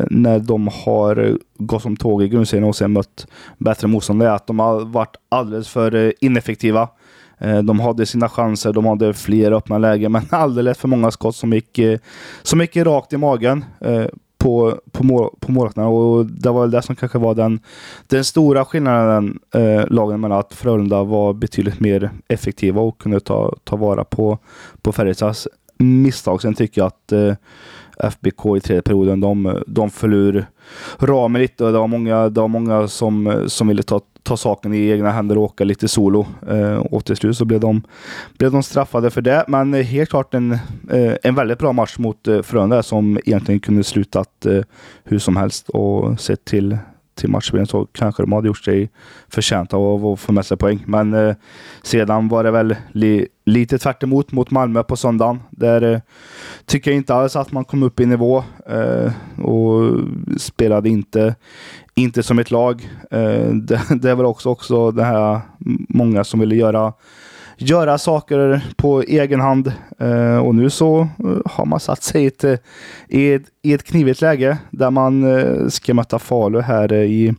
när 0.10 0.40
de 0.40 0.68
har 0.68 1.38
gått 1.58 1.82
som 1.82 1.98
tåg 1.98 2.24
i 2.24 2.28
grundserien 2.28 2.68
och 2.68 2.76
sen 2.76 2.92
mött 2.92 3.28
bättre 3.58 3.88
motståndare, 3.88 4.30
är 4.30 4.34
att 4.34 4.48
de 4.48 4.60
har 4.60 4.86
varit 4.86 5.16
alldeles 5.30 5.70
för 5.70 5.96
eh, 5.96 6.12
ineffektiva. 6.22 6.90
Eh, 7.40 7.60
de 7.60 7.80
hade 7.80 8.06
sina 8.06 8.30
chanser, 8.30 8.74
de 8.74 8.86
hade 8.86 9.14
fler 9.14 9.52
öppna 9.52 9.78
lägen, 9.78 10.12
men 10.12 10.22
alldeles 10.30 10.78
för 10.78 10.88
många 10.88 11.12
skott 11.12 11.36
som 11.36 11.54
gick, 11.54 11.80
eh, 11.80 12.00
som 12.44 12.62
gick 12.62 12.78
rakt 12.78 13.14
i 13.14 13.18
magen 13.18 13.66
eh, 13.82 14.06
på, 14.38 14.80
på, 14.92 15.04
mål, 15.04 15.30
på 15.40 15.52
målvakterna. 15.52 15.88
Och 15.88 16.26
det 16.26 16.50
var 16.50 16.62
väl 16.62 16.72
det 16.72 16.82
som 16.82 16.96
kanske 16.96 17.18
var 17.18 17.36
den, 17.36 17.60
den 18.08 18.24
stora 18.24 18.66
skillnaden 18.66 19.40
eh, 19.54 19.88
lagen 19.88 20.22
mellan 20.22 20.40
att 20.40 20.54
Frölunda 20.54 21.04
var 21.04 21.34
betydligt 21.34 21.80
mer 21.80 22.12
effektiva 22.28 22.82
och 22.82 22.98
kunde 23.02 23.20
ta, 23.20 23.56
ta 23.64 23.76
vara 23.76 24.04
på, 24.04 24.38
på 24.82 24.92
Färjestads 24.92 25.48
misstag. 25.78 26.42
Sen 26.42 26.54
tycker 26.54 26.82
jag 26.82 26.88
att 26.88 27.12
eh, 27.12 27.34
FBK 28.04 28.58
i 28.58 28.60
tredje 28.60 28.82
perioden, 28.82 29.20
de, 29.20 29.64
de 29.68 29.90
föll 29.90 30.14
ur 30.14 30.46
ramen 31.00 31.42
lite 31.42 31.66
och 31.66 31.72
det 31.72 31.80
var 31.80 31.88
många, 31.88 32.30
det 32.30 32.42
var 32.42 32.48
många 32.48 32.88
som, 32.88 33.44
som 33.48 33.68
ville 33.68 33.84
ta, 33.84 34.02
ta 34.24 34.38
saken 34.38 34.74
i 34.74 34.90
egna 34.90 35.12
händer 35.12 35.38
och 35.38 35.44
åka 35.44 35.64
lite 35.64 35.88
solo. 35.88 36.28
Eh, 36.50 36.76
och 36.76 37.06
till 37.06 37.16
slut 37.16 37.38
så 37.38 37.46
blev 37.46 37.60
de, 37.60 37.82
blev 38.38 38.52
de 38.52 38.64
straffade 38.64 39.10
för 39.10 39.22
det. 39.22 39.46
Men 39.48 39.74
helt 39.74 40.10
klart 40.10 40.34
en, 40.34 40.52
eh, 40.90 41.14
en 41.24 41.36
väldigt 41.36 41.60
bra 41.60 41.74
match 41.74 41.98
mot 41.98 42.28
eh, 42.28 42.42
Frölunda 42.42 42.84
som 42.84 43.20
egentligen 43.26 43.60
kunde 43.60 43.84
slutat 43.84 44.46
eh, 44.46 44.62
hur 45.04 45.20
som 45.20 45.38
helst 45.38 45.70
och 45.70 46.20
sett 46.20 46.46
till 46.46 46.78
till 47.20 47.30
matchbilden 47.30 47.68
så 47.68 47.86
kanske 47.86 48.24
de 48.24 48.32
hade 48.32 48.48
gjort 48.48 48.64
sig 48.64 48.90
förtjänta 49.28 49.78
av 49.78 50.06
att 50.06 50.20
få 50.20 50.32
med 50.32 50.46
sig 50.46 50.58
poäng. 50.58 50.84
Men 50.88 51.14
eh, 51.14 51.36
sedan 51.82 52.28
var 52.28 52.44
det 52.44 52.52
väl 52.52 52.76
li, 52.92 53.28
lite 53.46 53.78
tvärt 53.78 54.04
emot 54.04 54.32
mot 54.32 54.52
Malmö 54.52 54.84
på 54.84 54.96
söndagen. 54.96 55.40
Där 55.50 55.94
eh, 55.94 56.00
tycker 56.66 56.92
jag 56.92 56.96
inte 56.98 57.14
alls 57.14 57.36
att 57.36 57.52
man 57.52 57.66
kom 57.66 57.84
upp 57.84 58.00
i 58.00 58.06
nivå 58.06 58.44
eh, 58.66 59.12
och 59.46 60.00
spelade 60.38 60.90
inte, 60.90 61.36
inte 61.96 62.24
som 62.24 62.40
ett 62.40 62.52
lag. 62.52 62.90
Eh, 63.12 63.54
det, 63.54 63.82
det 64.02 64.12
är 64.12 64.16
väl 64.16 64.26
också, 64.26 64.50
också 64.50 64.92
det 64.92 65.04
här 65.04 65.42
många 65.90 66.24
som 66.24 66.40
ville 66.40 66.56
göra 66.56 66.94
göra 67.62 67.98
saker 67.98 68.62
på 68.76 69.02
egen 69.02 69.40
hand. 69.40 69.74
Eh, 70.00 70.38
och 70.38 70.56
nu 70.56 70.70
så 70.70 71.00
eh, 71.00 71.08
har 71.46 71.66
man 71.66 71.80
satt 71.80 72.04
sig 72.04 72.24
i 72.24 72.28
ett, 72.28 72.44
eh, 72.44 72.58
i 73.08 73.34
ett, 73.34 73.44
i 73.62 73.74
ett 73.74 73.84
knivigt 73.84 74.22
läge 74.22 74.58
där 74.72 74.92
man 74.92 75.26
ska 75.72 75.94
möta 75.94 76.20
Falu 76.20 76.62
här 76.62 76.94
i, 76.94 77.34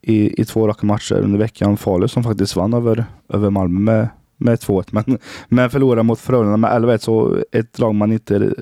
i, 0.00 0.40
i 0.40 0.44
två 0.44 0.68
raka 0.68 0.86
matcher 0.86 1.14
under 1.14 1.38
veckan. 1.38 1.76
Falu 1.76 2.08
som 2.08 2.24
faktiskt 2.24 2.56
vann 2.56 2.74
över, 2.74 3.04
över 3.28 3.50
Malmö 3.50 3.78
med, 3.78 4.08
med 4.36 4.58
2-1 4.58 4.88
men, 4.90 5.18
men 5.48 5.70
förlorade 5.70 6.02
mot 6.02 6.20
Frölunda 6.20 6.56
med 6.56 6.70
11-1. 6.70 6.98
Så 6.98 7.38
ett 7.52 7.78
lag 7.78 7.94
man 7.94 8.12
inte 8.12 8.54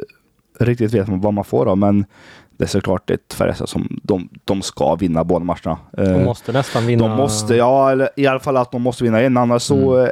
riktigt 0.59 0.95
vet 0.95 1.09
vad 1.09 1.35
man 1.35 1.45
får 1.45 1.67
av. 1.67 1.79
Men 1.79 2.05
det 2.57 2.65
är 2.65 2.69
såklart 2.69 3.11
ett 3.11 3.35
Färjestad 3.35 3.69
som 3.69 4.01
de, 4.03 4.29
de 4.45 4.63
ska 4.63 4.95
vinna 4.95 5.25
båda 5.25 5.45
matcherna. 5.45 5.79
De 5.97 6.25
måste 6.25 6.53
nästan 6.53 6.87
vinna. 6.87 7.09
de 7.09 7.17
måste, 7.17 7.57
ja, 7.57 7.91
eller 7.91 8.09
i 8.17 8.27
alla 8.27 8.41
fall 8.41 8.57
att 8.57 8.73
de 8.73 8.83
måste 8.83 9.05
vinna 9.05 9.21
en. 9.21 9.37
Annars 9.37 9.63
så 9.63 9.99
eh, 9.99 10.09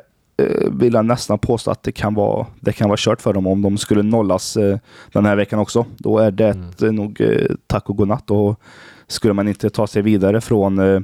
vill 0.70 0.94
jag 0.94 1.04
nästan 1.04 1.38
påstå 1.38 1.70
att 1.70 1.82
det 1.82 1.92
kan, 1.92 2.14
vara, 2.14 2.46
det 2.60 2.72
kan 2.72 2.88
vara 2.88 2.96
kört 2.98 3.20
för 3.20 3.32
dem 3.32 3.46
om 3.46 3.62
de 3.62 3.78
skulle 3.78 4.02
nollas 4.02 4.56
eh, 4.56 4.78
den 5.12 5.26
här 5.26 5.36
veckan 5.36 5.58
också. 5.58 5.86
Då 5.98 6.18
är 6.18 6.30
det 6.30 6.56
eh, 6.82 6.92
nog 6.92 7.20
eh, 7.20 7.50
tack 7.66 7.90
och 7.90 7.96
godnatt. 7.96 8.30
Och 8.30 8.60
skulle 9.06 9.34
man 9.34 9.48
inte 9.48 9.70
ta 9.70 9.86
sig 9.86 10.02
vidare 10.02 10.40
från 10.40 10.78
eh, 10.78 11.00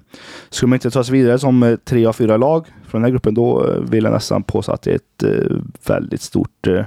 Skulle 0.51 0.69
man 0.69 0.77
inte 0.77 0.91
ta 0.91 1.05
sig 1.05 1.13
vidare 1.13 1.39
som 1.39 1.63
eh, 1.63 1.77
tre 1.77 2.07
av 2.07 2.13
fyra 2.13 2.37
lag 2.37 2.67
från 2.89 3.01
den 3.01 3.05
här 3.05 3.11
gruppen, 3.11 3.35
då 3.35 3.67
eh, 3.67 3.81
vill 3.81 4.05
jag 4.05 4.13
nästan 4.13 4.43
påstå 4.43 4.73
att 4.73 4.83
det 4.83 4.91
är 4.91 4.97
ett 4.97 5.23
eh, 5.23 5.57
väldigt 5.87 6.23
stort 6.23 6.67
eh, 6.67 6.85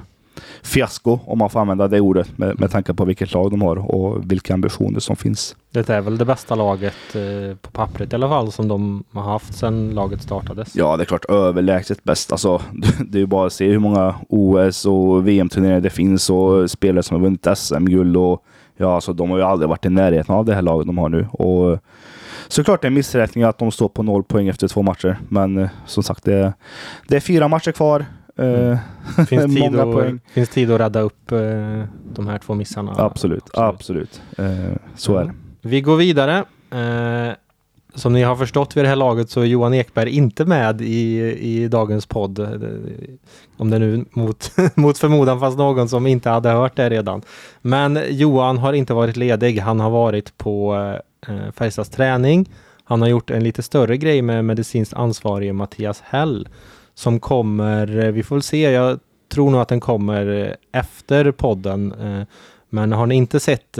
fiasko, 0.63 1.19
om 1.25 1.37
man 1.37 1.49
får 1.49 1.59
använda 1.59 1.87
det 1.87 1.99
ordet, 1.99 2.37
med, 2.37 2.59
med 2.59 2.71
tanke 2.71 2.93
på 2.93 3.05
vilket 3.05 3.33
lag 3.33 3.51
de 3.51 3.61
har 3.61 3.95
och 3.95 4.31
vilka 4.31 4.53
ambitioner 4.53 4.99
som 4.99 5.15
finns. 5.15 5.55
Det 5.71 5.89
är 5.89 6.01
väl 6.01 6.17
det 6.17 6.25
bästa 6.25 6.55
laget 6.55 7.15
eh, 7.15 7.55
på 7.61 7.71
pappret 7.71 8.13
i 8.13 8.15
alla 8.15 8.29
fall 8.29 8.51
som 8.51 8.67
de 8.67 9.03
har 9.11 9.21
haft 9.21 9.53
sedan 9.53 9.89
laget 9.89 10.21
startades. 10.21 10.75
Ja, 10.75 10.97
det 10.97 11.03
är 11.03 11.05
klart 11.05 11.25
överlägset 11.25 12.03
bäst. 12.03 12.31
Alltså, 12.31 12.61
det 12.99 13.17
är 13.17 13.19
ju 13.19 13.25
bara 13.25 13.47
att 13.47 13.53
se 13.53 13.67
hur 13.67 13.79
många 13.79 14.15
OS 14.29 14.85
och 14.85 15.27
VM-turneringar 15.27 15.81
det 15.81 15.89
finns 15.89 16.29
och 16.29 16.71
spelare 16.71 17.03
som 17.03 17.15
har 17.15 17.21
vunnit 17.21 17.47
SM-guld. 17.55 18.17
Och, 18.17 18.43
ja, 18.77 18.95
alltså, 18.95 19.13
de 19.13 19.29
har 19.29 19.37
ju 19.37 19.43
aldrig 19.43 19.69
varit 19.69 19.85
i 19.85 19.89
närheten 19.89 20.35
av 20.35 20.45
det 20.45 20.55
här 20.55 20.61
laget 20.61 20.87
de 20.87 20.97
har 20.97 21.09
nu. 21.09 21.27
Och, 21.31 21.79
såklart 22.47 22.81
det 22.81 22.85
är 22.85 22.89
en 22.89 22.93
missräkning 22.93 23.43
att 23.43 23.57
de 23.57 23.71
står 23.71 23.89
på 23.89 24.03
noll 24.03 24.23
poäng 24.23 24.47
efter 24.47 24.67
två 24.67 24.81
matcher. 24.81 25.17
Men 25.27 25.57
eh, 25.57 25.69
som 25.85 26.03
sagt, 26.03 26.23
det 26.23 26.53
det 27.07 27.15
är 27.15 27.19
fyra 27.19 27.47
matcher 27.47 27.71
kvar. 27.71 28.05
Eh, 28.39 28.77
Finns 29.25 29.45
tid, 29.55 29.59
många 29.59 29.83
att, 29.83 29.93
poäng. 29.93 30.19
finns 30.33 30.49
tid 30.49 30.71
att 30.71 30.79
rädda 30.79 30.99
upp 30.99 31.31
eh, 31.31 31.39
de 32.13 32.27
här 32.27 32.37
två 32.37 32.53
missarna. 32.53 32.95
Absolut, 32.97 33.43
absolut. 33.53 34.21
Eh, 34.37 34.45
så 34.95 35.17
är 35.17 35.23
det. 35.23 35.33
Vi 35.61 35.81
går 35.81 35.95
vidare. 35.97 36.45
Som 37.95 38.13
ni 38.13 38.21
har 38.23 38.35
förstått 38.35 38.77
vid 38.77 38.83
det 38.83 38.87
här 38.87 38.95
laget 38.95 39.29
så 39.29 39.41
är 39.41 39.45
Johan 39.45 39.73
Ekberg 39.73 40.09
inte 40.09 40.45
med 40.45 40.81
i, 40.81 41.19
i 41.39 41.67
dagens 41.67 42.05
podd. 42.05 42.39
Om 43.57 43.69
det 43.69 43.79
nu 43.79 44.05
mot, 44.11 44.51
mot 44.75 44.97
förmodan 44.97 45.39
fanns 45.39 45.57
någon 45.57 45.89
som 45.89 46.07
inte 46.07 46.29
hade 46.29 46.49
hört 46.49 46.75
det 46.75 46.89
redan. 46.89 47.21
Men 47.61 47.99
Johan 48.09 48.57
har 48.57 48.73
inte 48.73 48.93
varit 48.93 49.17
ledig. 49.17 49.59
Han 49.59 49.79
har 49.79 49.89
varit 49.89 50.37
på 50.37 50.75
eh, 51.27 51.51
Färjestads 51.55 51.89
träning. 51.89 52.49
Han 52.83 53.01
har 53.01 53.09
gjort 53.09 53.29
en 53.31 53.43
lite 53.43 53.63
större 53.63 53.97
grej 53.97 54.21
med 54.21 54.45
medicinskt 54.45 54.93
ansvarige 54.93 55.53
Mattias 55.53 56.01
Hell 56.05 56.47
som 56.99 57.19
kommer, 57.19 57.97
eh, 57.97 58.11
vi 58.11 58.23
får 58.23 58.35
väl 58.35 58.43
se, 58.43 58.71
jag 58.71 58.99
tror 59.31 59.51
nog 59.51 59.61
att 59.61 59.67
den 59.67 59.79
kommer 59.79 60.27
eh, 60.27 60.79
efter 60.79 61.31
podden. 61.31 61.91
Eh, 61.91 62.27
men 62.69 62.91
har 62.91 63.05
ni 63.05 63.15
inte 63.15 63.39
sett, 63.39 63.79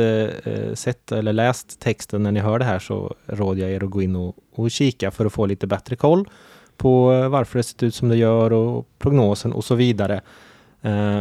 sett 0.74 1.12
eller 1.12 1.34
läst 1.34 1.80
texten 1.80 2.24
när 2.24 2.32
ni 2.32 2.40
hör 2.40 2.60
det 2.60 2.66
här 2.66 2.80
så 2.80 3.16
råder 3.26 3.62
jag 3.62 3.72
er 3.72 3.84
att 3.84 3.90
gå 3.90 4.02
in 4.02 4.16
och, 4.16 4.36
och 4.56 4.72
kika 4.72 5.12
för 5.12 5.26
att 5.26 5.34
få 5.34 5.46
lite 5.46 5.68
bättre 5.68 5.96
koll 5.96 6.30
på 6.78 7.06
varför 7.30 7.60
det 7.60 7.64
ser 7.64 7.86
ut 7.86 7.96
som 7.96 8.10
det 8.10 8.16
gör 8.16 8.54
och 8.54 8.88
prognosen 9.00 9.54
och 9.54 9.64
så 9.64 9.76
vidare. 9.76 10.22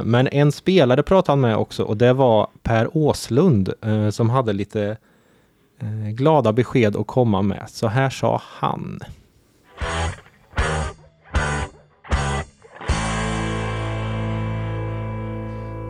Men 0.04 0.28
en 0.28 0.52
spelare 0.52 1.02
pratade 1.02 1.32
han 1.32 1.40
med 1.40 1.56
också 1.56 1.82
och 1.82 1.96
det 1.96 2.12
var 2.12 2.48
Per 2.62 2.96
Åslund 2.96 3.72
som 4.10 4.30
hade 4.30 4.52
lite 4.52 4.96
glada 6.14 6.52
besked 6.52 6.96
att 6.96 7.06
komma 7.06 7.42
med. 7.42 7.64
Så 7.68 7.86
här 7.86 8.10
sa 8.10 8.42
han. 8.44 9.00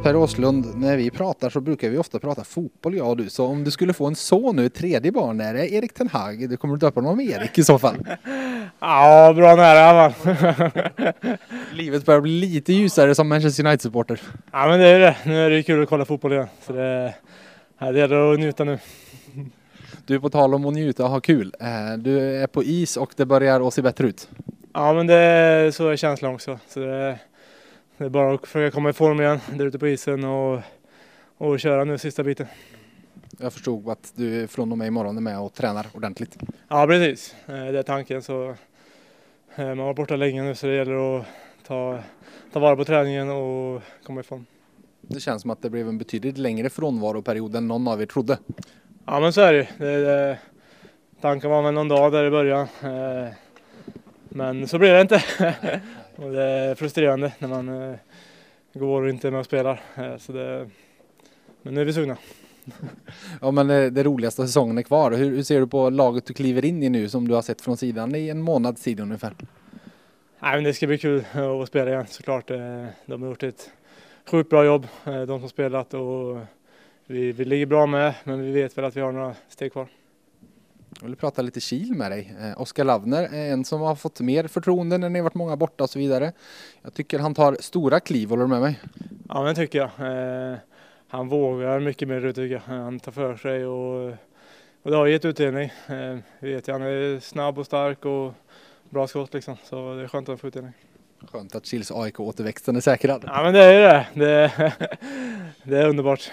Per 0.08 0.16
Åslund, 0.16 0.66
när 0.76 0.96
vi 0.96 1.10
pratar 1.10 1.50
så 1.50 1.60
brukar 1.60 1.88
vi 1.88 1.98
ofta 1.98 2.18
prata 2.18 2.44
fotboll 2.44 2.96
jag 2.96 3.08
och 3.08 3.16
du. 3.16 3.30
Så 3.30 3.46
om 3.46 3.64
du 3.64 3.70
skulle 3.70 3.92
få 3.92 4.06
en 4.06 4.16
son 4.16 4.56
nu, 4.56 4.68
tredje 4.68 5.12
barn, 5.12 5.40
är 5.40 5.54
det 5.54 5.72
Erik 5.72 5.94
Ten 5.94 6.08
Hag? 6.08 6.50
Du 6.50 6.56
kommer 6.56 6.74
du 6.74 6.78
döpa 6.78 7.00
honom 7.00 7.20
Erik 7.20 7.58
i 7.58 7.64
så 7.64 7.78
fall? 7.78 7.96
Ja, 8.80 9.32
bra 9.36 9.56
nära 9.56 9.92
va. 9.92 10.14
Livet 11.72 12.04
börjar 12.04 12.20
bli 12.20 12.40
lite 12.40 12.72
ljusare 12.72 13.14
som 13.14 13.28
Manchester 13.28 13.66
United-supporter. 13.66 14.20
Ja 14.52 14.68
men 14.68 14.80
det 14.80 14.86
är 14.86 14.98
det. 14.98 15.16
Nu 15.26 15.46
är 15.46 15.50
det 15.50 15.62
kul 15.62 15.82
att 15.82 15.88
kolla 15.88 16.04
fotboll 16.04 16.32
igen. 16.32 16.46
Så 16.66 16.72
det, 16.72 17.14
ja, 17.78 17.92
det 17.92 17.98
gäller 17.98 18.32
att 18.32 18.38
njuta 18.38 18.64
nu. 18.64 18.78
Du, 20.06 20.20
på 20.20 20.30
tal 20.30 20.54
om 20.54 20.66
att 20.66 20.74
njuta 20.74 21.04
och 21.04 21.10
ha 21.10 21.20
kul. 21.20 21.54
Eh, 21.60 21.98
du 21.98 22.42
är 22.42 22.46
på 22.46 22.64
is 22.64 22.96
och 22.96 23.10
det 23.16 23.26
börjar 23.26 23.68
att 23.68 23.74
se 23.74 23.82
bättre 23.82 24.08
ut. 24.08 24.28
Ja, 24.74 24.92
men 24.92 25.06
det, 25.06 25.74
så 25.74 25.88
är 25.88 25.96
känslan 25.96 26.34
också. 26.34 26.58
Så 26.68 26.80
det, 26.80 27.18
det 27.98 28.04
är 28.04 28.08
bara 28.08 28.34
att 28.34 28.46
försöka 28.46 28.74
komma 28.74 28.90
i 28.90 28.92
form 28.92 29.20
igen 29.20 29.38
där 29.52 29.66
ute 29.66 29.78
på 29.78 29.88
isen 29.88 30.24
och, 30.24 30.60
och 31.38 31.60
köra 31.60 31.84
nu 31.84 31.98
sista 31.98 32.22
biten. 32.24 32.46
Jag 33.40 33.52
förstod 33.52 33.88
att 33.88 34.12
du 34.14 34.46
från 34.46 34.72
och 34.72 34.78
med 34.78 34.86
imorgon 34.86 35.16
är 35.16 35.20
med 35.20 35.38
och 35.38 35.54
tränar 35.54 35.86
ordentligt. 35.94 36.38
Ja, 36.68 36.86
precis. 36.86 37.34
Eh, 37.46 37.54
Det 37.54 37.78
är 37.78 37.82
tanken. 37.82 38.22
Så 38.22 38.48
eh, 39.56 39.66
man 39.66 39.78
har 39.78 39.84
varit 39.84 39.96
borta 39.96 40.16
länge 40.16 40.42
nu 40.42 40.54
så 40.54 40.66
det 40.66 40.74
gäller 40.74 41.18
att 41.20 41.26
ta, 41.66 41.98
ta 42.52 42.60
vara 42.60 42.76
på 42.76 42.84
träningen 42.84 43.30
och 43.30 43.82
komma 44.02 44.20
i 44.20 44.22
form. 44.22 44.46
Det 45.00 45.20
känns 45.20 45.42
som 45.42 45.50
att 45.50 45.62
det 45.62 45.70
blev 45.70 45.88
en 45.88 45.98
betydligt 45.98 46.38
längre 46.38 46.70
frånvaroperiod 46.70 47.56
än 47.56 47.68
någon 47.68 47.88
av 47.88 48.02
er 48.02 48.06
trodde. 48.06 48.38
Ja, 49.06 49.20
men 49.20 49.32
så 49.32 49.40
är 49.40 49.52
det 49.52 49.68
det, 49.78 50.00
det 50.04 50.38
Tanken 51.20 51.50
var 51.50 51.62
väl 51.62 51.74
någon 51.74 51.88
dag 51.88 52.12
där 52.12 52.24
i 52.24 52.30
början. 52.30 52.66
eh, 52.82 53.28
Men 54.28 54.68
så 54.68 54.78
blir 54.78 54.92
det 54.92 55.00
inte. 55.00 55.24
Och 56.18 56.32
det 56.32 56.42
är 56.42 56.74
frustrerande 56.74 57.32
när 57.38 57.48
man 57.48 57.68
eh, 57.68 57.96
går 58.72 59.02
och 59.02 59.08
inte 59.08 59.26
är 59.28 59.30
med 59.30 59.40
och 59.40 59.46
spelar. 59.46 59.80
Eh, 59.96 60.16
Så 60.16 60.32
det, 60.32 60.70
men 61.62 61.74
nu 61.74 61.80
är 61.80 61.84
vi 61.84 61.92
sugna. 61.92 62.16
Ja, 63.40 63.50
men 63.50 63.70
eh, 63.70 63.86
det 63.86 64.02
roligaste 64.02 64.46
säsongen 64.46 64.78
är 64.78 64.82
kvar. 64.82 65.10
Hur, 65.12 65.30
hur 65.30 65.42
ser 65.42 65.60
du 65.60 65.66
på 65.66 65.90
laget 65.90 66.26
du 66.26 66.34
kliver 66.34 66.64
in 66.64 66.82
i 66.82 66.88
nu 66.88 67.08
som 67.08 67.28
du 67.28 67.34
har 67.34 67.42
sett 67.42 67.60
från 67.60 67.76
sidan 67.76 68.14
i 68.14 68.28
en 68.28 68.42
månads 68.42 68.82
tid 68.82 69.00
ungefär? 69.00 69.34
Nej, 70.40 70.54
men 70.54 70.64
det 70.64 70.74
ska 70.74 70.86
bli 70.86 70.98
kul 70.98 71.24
att 71.62 71.68
spela 71.68 71.90
igen 71.90 72.06
såklart. 72.08 72.48
De 73.06 73.22
har 73.22 73.28
gjort 73.28 73.42
ett 73.42 73.70
sjukt 74.30 74.50
bra 74.50 74.64
jobb, 74.64 74.86
de 75.04 75.40
som 75.40 75.48
spelat. 75.48 75.94
Och 75.94 76.38
vi, 77.06 77.32
vi 77.32 77.44
ligger 77.44 77.66
bra 77.66 77.86
med, 77.86 78.14
men 78.24 78.42
vi 78.42 78.52
vet 78.52 78.78
väl 78.78 78.84
att 78.84 78.96
vi 78.96 79.00
har 79.00 79.12
några 79.12 79.34
steg 79.48 79.72
kvar. 79.72 79.86
Jag 81.00 81.06
vill 81.06 81.16
prata 81.16 81.42
lite 81.42 81.60
Kil 81.60 81.92
med 81.94 82.10
dig. 82.10 82.34
Eh, 82.40 82.60
Oskar 82.60 82.84
Lavner 82.84 83.22
är 83.22 83.52
en 83.52 83.64
som 83.64 83.80
har 83.80 83.94
fått 83.94 84.20
mer 84.20 84.46
förtroende 84.46 84.98
när 84.98 85.08
ni 85.08 85.20
varit 85.20 85.34
många 85.34 85.56
borta 85.56 85.84
och 85.84 85.90
så 85.90 85.98
vidare. 85.98 86.32
Jag 86.82 86.94
tycker 86.94 87.18
han 87.18 87.34
tar 87.34 87.56
stora 87.60 88.00
kliv, 88.00 88.28
håller 88.28 88.42
du 88.42 88.48
med 88.48 88.60
mig? 88.60 88.80
Ja, 89.28 89.42
men 89.42 89.54
det 89.54 89.54
tycker 89.54 89.78
jag. 89.78 89.90
Eh, 90.52 90.58
Han 91.08 91.28
vågar 91.28 91.80
mycket 91.80 92.08
mer, 92.08 92.20
tycker 92.32 92.54
jag. 92.54 92.60
Han 92.60 93.00
tar 93.00 93.12
för 93.12 93.36
sig 93.36 93.66
och, 93.66 94.08
och 94.82 94.90
det 94.90 94.96
har 94.96 95.06
gett 95.06 95.24
utdelning. 95.24 95.72
Eh, 95.88 96.18
vet 96.40 96.68
ju, 96.68 96.72
han 96.72 96.82
är 96.82 97.20
snabb 97.20 97.58
och 97.58 97.66
stark 97.66 98.04
och 98.04 98.32
bra 98.90 99.06
skott 99.06 99.34
liksom. 99.34 99.56
Så 99.64 99.94
det 99.94 100.02
är 100.02 100.08
skönt 100.08 100.28
att 100.28 100.40
få 100.40 100.46
utdelning. 100.46 100.72
Skönt 101.32 101.54
att 101.54 101.66
Kils 101.66 101.90
AIK-återväxten 101.90 102.76
är 102.76 102.80
säkrad. 102.80 103.24
Ja, 103.26 103.42
men 103.42 103.54
det 103.54 103.64
är 103.64 103.72
ju 103.72 103.80
det. 103.80 104.06
Det, 104.26 104.72
det 105.62 105.78
är 105.78 105.88
underbart. 105.88 106.30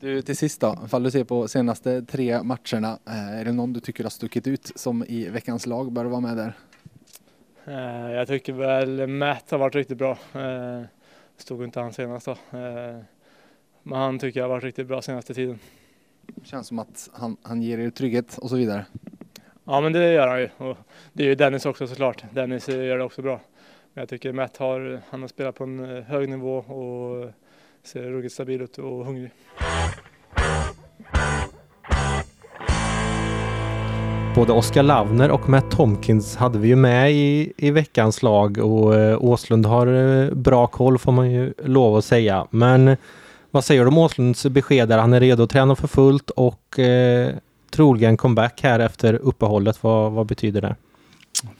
Du, 0.00 0.22
till 0.22 0.36
sist 0.36 0.60
då, 0.60 0.78
ifall 0.86 1.02
du 1.02 1.10
ser 1.10 1.24
på 1.24 1.48
senaste 1.48 2.02
tre 2.02 2.42
matcherna, 2.42 2.98
eh, 3.06 3.40
är 3.40 3.44
det 3.44 3.52
någon 3.52 3.72
du 3.72 3.80
tycker 3.80 4.02
har 4.04 4.10
stuckit 4.10 4.46
ut 4.46 4.72
som 4.74 5.04
i 5.04 5.28
veckans 5.28 5.66
lag 5.66 5.92
bör 5.92 6.04
vara 6.04 6.20
med 6.20 6.36
där? 6.36 6.52
Eh, 7.64 8.12
Jag 8.12 8.28
tycker 8.28 8.52
väl 8.52 9.06
Matt 9.06 9.50
har 9.50 9.58
varit 9.58 9.74
riktigt 9.74 9.98
bra. 9.98 10.10
Eh, 10.34 10.82
Stod 11.36 11.64
inte 11.64 11.80
han 11.80 11.92
senast 11.92 12.26
då. 12.26 12.36
Men 13.82 13.98
han 13.98 14.18
tycker 14.18 14.40
jag 14.40 14.44
har 14.44 14.54
varit 14.54 14.64
riktigt 14.64 14.86
bra 14.86 15.02
senaste 15.02 15.34
tiden. 15.34 15.58
Känns 16.44 16.66
som 16.66 16.78
att 16.78 17.10
han, 17.12 17.36
han 17.42 17.62
ger 17.62 17.78
er 17.78 17.90
trygghet 17.90 18.38
och 18.38 18.50
så 18.50 18.56
vidare. 18.56 18.86
Ja 19.64 19.80
men 19.80 19.92
det 19.92 20.12
gör 20.12 20.28
han 20.28 20.40
ju. 20.40 20.48
Och 20.58 20.76
det 21.12 21.22
är 21.22 21.26
ju 21.26 21.34
Dennis 21.34 21.66
också 21.66 21.86
såklart. 21.86 22.24
Dennis 22.32 22.68
gör 22.68 22.98
det 22.98 23.04
också 23.04 23.22
bra. 23.22 23.40
Men 23.94 24.02
jag 24.02 24.08
tycker 24.08 24.32
Matt 24.32 24.56
har, 24.56 25.00
han 25.08 25.20
har 25.20 25.28
spelat 25.28 25.54
på 25.54 25.64
en 25.64 26.02
hög 26.06 26.28
nivå 26.28 26.56
och 26.56 27.30
ser 27.86 28.02
ruggigt 28.02 28.34
stabil 28.34 28.60
ut 28.60 28.78
och 28.78 29.06
hungrig. 29.06 29.30
Både 34.34 34.52
Oskar 34.52 34.82
Lavner 34.82 35.30
och 35.30 35.48
Matt 35.48 35.70
Tomkins 35.70 36.36
hade 36.36 36.58
vi 36.58 36.68
ju 36.68 36.76
med 36.76 37.12
i, 37.12 37.52
i 37.56 37.70
veckans 37.70 38.22
lag 38.22 38.58
och 38.58 38.94
eh, 38.94 39.24
Åslund 39.24 39.66
har 39.66 39.86
eh, 39.86 40.30
bra 40.34 40.66
koll 40.66 40.98
får 40.98 41.12
man 41.12 41.30
ju 41.30 41.54
lov 41.64 41.96
att 41.96 42.04
säga. 42.04 42.46
Men 42.50 42.96
vad 43.50 43.64
säger 43.64 43.82
du 43.82 43.88
om 43.88 43.98
Åslunds 43.98 44.46
besked 44.46 44.88
där? 44.88 44.98
Han 44.98 45.12
är 45.12 45.20
redo 45.20 45.42
att 45.42 45.50
träna 45.50 45.76
för 45.76 45.88
fullt 45.88 46.30
och 46.30 46.78
eh, 46.78 47.34
troligen 47.70 48.16
comeback 48.16 48.60
här 48.62 48.80
efter 48.80 49.14
uppehållet. 49.14 49.82
Vad, 49.82 50.12
vad 50.12 50.26
betyder 50.26 50.60
det? 50.60 50.76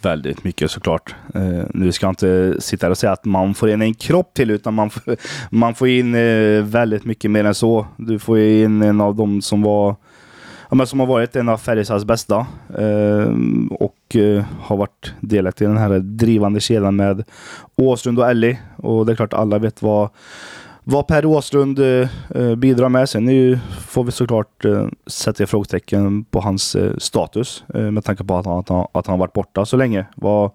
Väldigt 0.02 0.44
mycket 0.44 0.70
såklart. 0.70 1.14
Eh, 1.34 1.64
nu 1.74 1.92
ska 1.92 2.06
jag 2.06 2.12
inte 2.12 2.56
sitta 2.58 2.86
här 2.86 2.90
och 2.90 2.98
säga 2.98 3.12
att 3.12 3.24
man 3.24 3.54
får 3.54 3.70
in 3.70 3.82
en 3.82 3.94
kropp 3.94 4.34
till, 4.34 4.50
utan 4.50 4.74
man 4.74 4.90
får, 4.90 5.16
man 5.50 5.74
får 5.74 5.88
in 5.88 6.14
eh, 6.14 6.62
väldigt 6.62 7.04
mycket 7.04 7.30
mer 7.30 7.44
än 7.44 7.54
så. 7.54 7.86
Du 7.96 8.18
får 8.18 8.38
in 8.38 8.82
en 8.82 9.00
av 9.00 9.14
dem 9.14 9.42
som 9.42 9.62
var 9.62 9.96
ja, 10.68 10.74
men 10.76 10.86
som 10.86 11.00
har 11.00 11.06
varit 11.06 11.36
en 11.36 11.48
av 11.48 11.58
Färjestads 11.58 12.04
bästa 12.04 12.46
eh, 12.78 13.32
och 13.70 14.16
eh, 14.16 14.44
har 14.60 14.76
varit 14.76 15.14
delaktig 15.20 15.64
i 15.64 15.68
den 15.68 15.78
här 15.78 15.98
drivande 15.98 16.60
kedjan 16.60 16.96
med 16.96 17.24
Åslund 17.76 18.18
och 18.18 18.30
Ellie. 18.30 18.58
Och 18.76 19.06
det 19.06 19.12
är 19.12 19.16
klart 19.16 19.32
alla 19.32 19.58
vet 19.58 19.82
vad 19.82 20.08
vad 20.84 21.06
Per 21.06 21.26
Åslund 21.26 21.78
eh, 21.78 22.08
eh 22.34 22.54
bidrar 22.54 22.88
med. 22.88 23.08
Sen 23.08 23.24
nu 23.24 23.58
får 23.80 24.04
vi 24.04 24.12
såklart 24.12 24.64
eh, 24.64 24.88
sätta 25.06 25.46
frågetecken 25.46 26.24
på 26.24 26.40
hans 26.40 26.76
eh, 26.76 26.96
status 26.98 27.64
eh, 27.74 27.90
med 27.90 28.04
tanke 28.04 28.24
på 28.24 28.36
att 28.36 28.46
han, 28.46 28.58
att, 28.58 28.68
han, 28.68 28.86
att 28.92 29.06
han 29.06 29.18
varit 29.18 29.32
borta 29.32 29.66
så 29.66 29.76
länge. 29.76 30.06
Vad, 30.16 30.50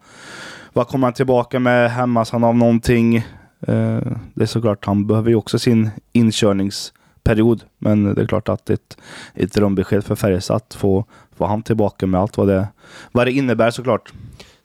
vad 0.73 0.87
kommer 0.87 1.07
han 1.07 1.13
tillbaka 1.13 1.59
med? 1.59 1.91
Hämmas 1.91 2.31
han 2.31 2.43
av 2.43 2.55
någonting? 2.55 3.17
Eh, 3.61 4.01
det 4.33 4.41
är 4.41 4.45
såklart, 4.45 4.85
han 4.85 5.07
behöver 5.07 5.29
ju 5.29 5.35
också 5.35 5.59
sin 5.59 5.89
inkörningsperiod. 6.11 7.63
Men 7.77 8.15
det 8.15 8.21
är 8.21 8.25
klart 8.25 8.49
att 8.49 8.69
ett, 8.69 8.97
ett 9.33 9.53
drömbesked 9.53 10.03
för 10.03 10.15
Färjestad 10.15 10.55
att 10.55 10.73
få, 10.73 11.05
få 11.37 11.45
han 11.45 11.63
tillbaka 11.63 12.07
med 12.07 12.21
allt 12.21 12.37
vad 12.37 12.47
det, 12.47 12.67
vad 13.11 13.27
det 13.27 13.31
innebär 13.31 13.71
såklart. 13.71 14.13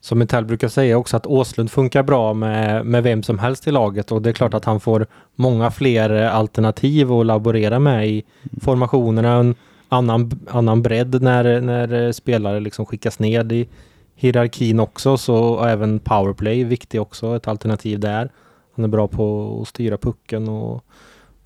Som 0.04 0.18
Metall 0.18 0.44
brukar 0.44 0.68
säga 0.68 0.98
också 0.98 1.16
att 1.16 1.26
Åslund 1.26 1.70
funkar 1.70 2.02
bra 2.02 2.34
med, 2.34 2.86
med 2.86 3.02
vem 3.02 3.22
som 3.22 3.38
helst 3.38 3.66
i 3.66 3.70
laget 3.70 4.12
och 4.12 4.22
det 4.22 4.28
är 4.28 4.32
klart 4.32 4.54
att 4.54 4.64
han 4.64 4.80
får 4.80 5.06
många 5.34 5.70
fler 5.70 6.22
eh, 6.22 6.36
alternativ 6.36 7.12
att 7.12 7.26
laborera 7.26 7.78
med 7.78 8.08
i 8.08 8.24
formationerna. 8.60 9.32
En 9.32 9.54
annan, 9.88 10.40
annan 10.50 10.82
bredd 10.82 11.22
när, 11.22 11.60
när 11.60 11.92
eh, 11.92 12.12
spelare 12.12 12.60
liksom 12.60 12.86
skickas 12.86 13.18
ned 13.18 13.52
i 13.52 13.68
hierarkin 14.14 14.80
också. 14.80 15.16
Så 15.16 15.36
och 15.36 15.68
även 15.68 15.98
powerplay 15.98 16.64
viktig 16.64 17.00
också, 17.00 17.36
ett 17.36 17.48
alternativ 17.48 18.00
där. 18.00 18.30
Han 18.76 18.84
är 18.84 18.88
bra 18.88 19.08
på 19.08 19.58
att 19.62 19.68
styra 19.68 19.96
pucken 19.96 20.48
och, 20.48 20.74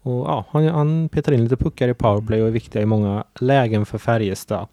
och 0.02 0.26
ja, 0.26 0.44
han, 0.50 0.68
han 0.68 1.08
petar 1.08 1.32
in 1.32 1.42
lite 1.42 1.56
puckar 1.56 1.88
i 1.88 1.94
powerplay 1.94 2.42
och 2.42 2.48
är 2.48 2.52
viktiga 2.52 2.82
i 2.82 2.86
många 2.86 3.24
lägen 3.40 3.86
för 3.86 3.98
Färjestad. 3.98 4.66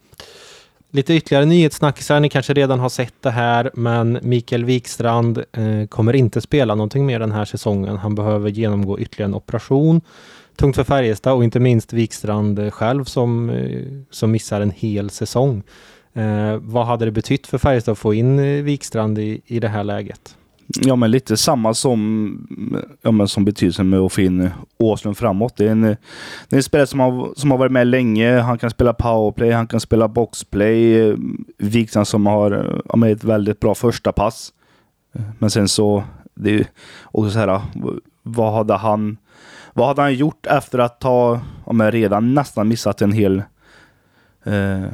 Lite 0.95 1.13
ytterligare 1.13 1.45
nyhetssnackisar, 1.45 2.19
ni 2.19 2.29
kanske 2.29 2.53
redan 2.53 2.79
har 2.79 2.89
sett 2.89 3.21
det 3.21 3.29
här, 3.29 3.71
men 3.73 4.19
Mikael 4.21 4.65
Wikstrand 4.65 5.37
eh, 5.37 5.87
kommer 5.89 6.15
inte 6.15 6.41
spela 6.41 6.75
någonting 6.75 7.05
mer 7.05 7.19
den 7.19 7.31
här 7.31 7.45
säsongen. 7.45 7.97
Han 7.97 8.15
behöver 8.15 8.49
genomgå 8.49 8.99
ytterligare 8.99 9.29
en 9.29 9.35
operation. 9.35 10.01
Tungt 10.55 10.75
för 10.75 10.83
Färjestad 10.83 11.33
och 11.33 11.43
inte 11.43 11.59
minst 11.59 11.93
Wikstrand 11.93 12.73
själv 12.73 13.03
som, 13.03 13.49
eh, 13.49 13.81
som 14.09 14.31
missar 14.31 14.61
en 14.61 14.71
hel 14.71 15.09
säsong. 15.09 15.63
Eh, 16.13 16.55
vad 16.61 16.85
hade 16.85 17.05
det 17.05 17.11
betytt 17.11 17.47
för 17.47 17.57
Färjestad 17.57 17.91
att 17.91 17.99
få 17.99 18.13
in 18.13 18.39
eh, 18.39 18.63
Wikstrand 18.63 19.19
i, 19.19 19.41
i 19.45 19.59
det 19.59 19.69
här 19.69 19.83
läget? 19.83 20.35
Ja, 20.67 20.95
men 20.95 21.11
lite 21.11 21.37
samma 21.37 21.73
som, 21.73 22.87
ja, 23.01 23.11
men 23.11 23.27
som 23.27 23.45
betydelsen 23.45 23.89
med 23.89 23.99
att 23.99 24.13
få 24.13 24.21
in 24.21 24.49
Åslund 24.77 25.17
framåt. 25.17 25.53
Det 25.57 25.65
är 25.65 25.71
en, 25.71 25.81
det 25.81 25.97
är 26.49 26.55
en 26.55 26.63
spelare 26.63 26.87
som 26.87 26.99
har, 26.99 27.33
som 27.35 27.51
har 27.51 27.57
varit 27.57 27.71
med 27.71 27.87
länge. 27.87 28.39
Han 28.39 28.57
kan 28.57 28.69
spela 28.69 28.93
powerplay, 28.93 29.51
han 29.51 29.67
kan 29.67 29.79
spela 29.79 30.07
boxplay. 30.07 31.15
Wikstrand 31.57 32.07
som 32.07 32.25
har 32.25 32.81
ja, 32.89 32.95
men 32.95 33.11
ett 33.11 33.23
väldigt 33.23 33.59
bra 33.59 33.75
första 33.75 34.11
pass. 34.11 34.53
Men 35.39 35.49
sen 35.49 35.67
så, 35.67 36.03
det 36.33 36.59
är 36.59 36.67
också 37.03 37.31
så 37.31 37.39
här, 37.39 37.61
vad 38.23 38.53
hade 38.53 38.73
han, 38.73 39.17
vad 39.73 39.87
hade 39.87 40.01
han 40.01 40.13
gjort 40.13 40.45
efter 40.45 40.79
att 40.79 41.03
ha 41.03 41.39
ja, 41.65 41.73
men 41.73 41.91
redan 41.91 42.33
nästan 42.33 42.67
missat 42.67 43.01
en 43.01 43.11
hel 43.11 43.43
eh, 44.43 44.85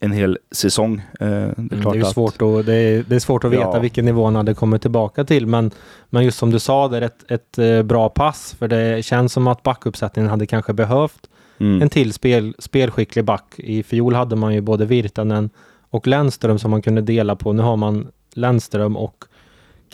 en 0.00 0.12
hel 0.12 0.38
säsong. 0.50 1.02
Eh, 1.20 1.26
det 1.28 1.34
är, 1.34 1.44
Mm, 1.44 1.68
Det 1.68 1.80
klart 1.80 1.96
är 1.96 2.00
att, 2.00 2.12
svårt 2.14 2.42
att, 2.42 2.66
det 2.66 2.74
är, 2.74 3.04
det 3.08 3.14
är 3.14 3.18
svårt 3.20 3.44
att 3.44 3.50
veta 3.52 3.62
Ja. 3.62 3.78
vilken 3.78 4.04
nivå 4.04 4.24
han 4.24 4.36
hade 4.36 4.54
kommit 4.54 4.82
tillbaka 4.82 5.24
till. 5.24 5.46
Men, 5.46 5.70
men 6.10 6.24
just 6.24 6.38
som 6.38 6.50
du 6.50 6.58
sa, 6.58 6.88
det 6.88 6.96
är 6.96 7.02
ett, 7.02 7.30
ett 7.30 7.58
eh, 7.58 7.82
bra 7.82 8.08
pass. 8.08 8.54
För 8.58 8.68
det 8.68 9.04
känns 9.04 9.32
som 9.32 9.46
att 9.46 9.62
backuppsättningen 9.62 10.30
hade 10.30 10.46
kanske 10.46 10.72
behövt 10.72 11.26
Mm. 11.58 11.82
en 11.82 11.88
till 11.88 12.12
spel, 12.12 12.54
spelskicklig 12.58 13.24
back. 13.24 13.44
I 13.56 13.82
fjol 13.82 14.14
hade 14.14 14.36
man 14.36 14.54
ju 14.54 14.60
både 14.60 14.86
Virtanen 14.86 15.50
och 15.90 16.06
Lennström 16.06 16.58
som 16.58 16.70
man 16.70 16.82
kunde 16.82 17.00
dela 17.00 17.36
på. 17.36 17.52
Nu 17.52 17.62
har 17.62 17.76
man 17.76 18.08
Lennström 18.34 18.96
och 18.96 19.24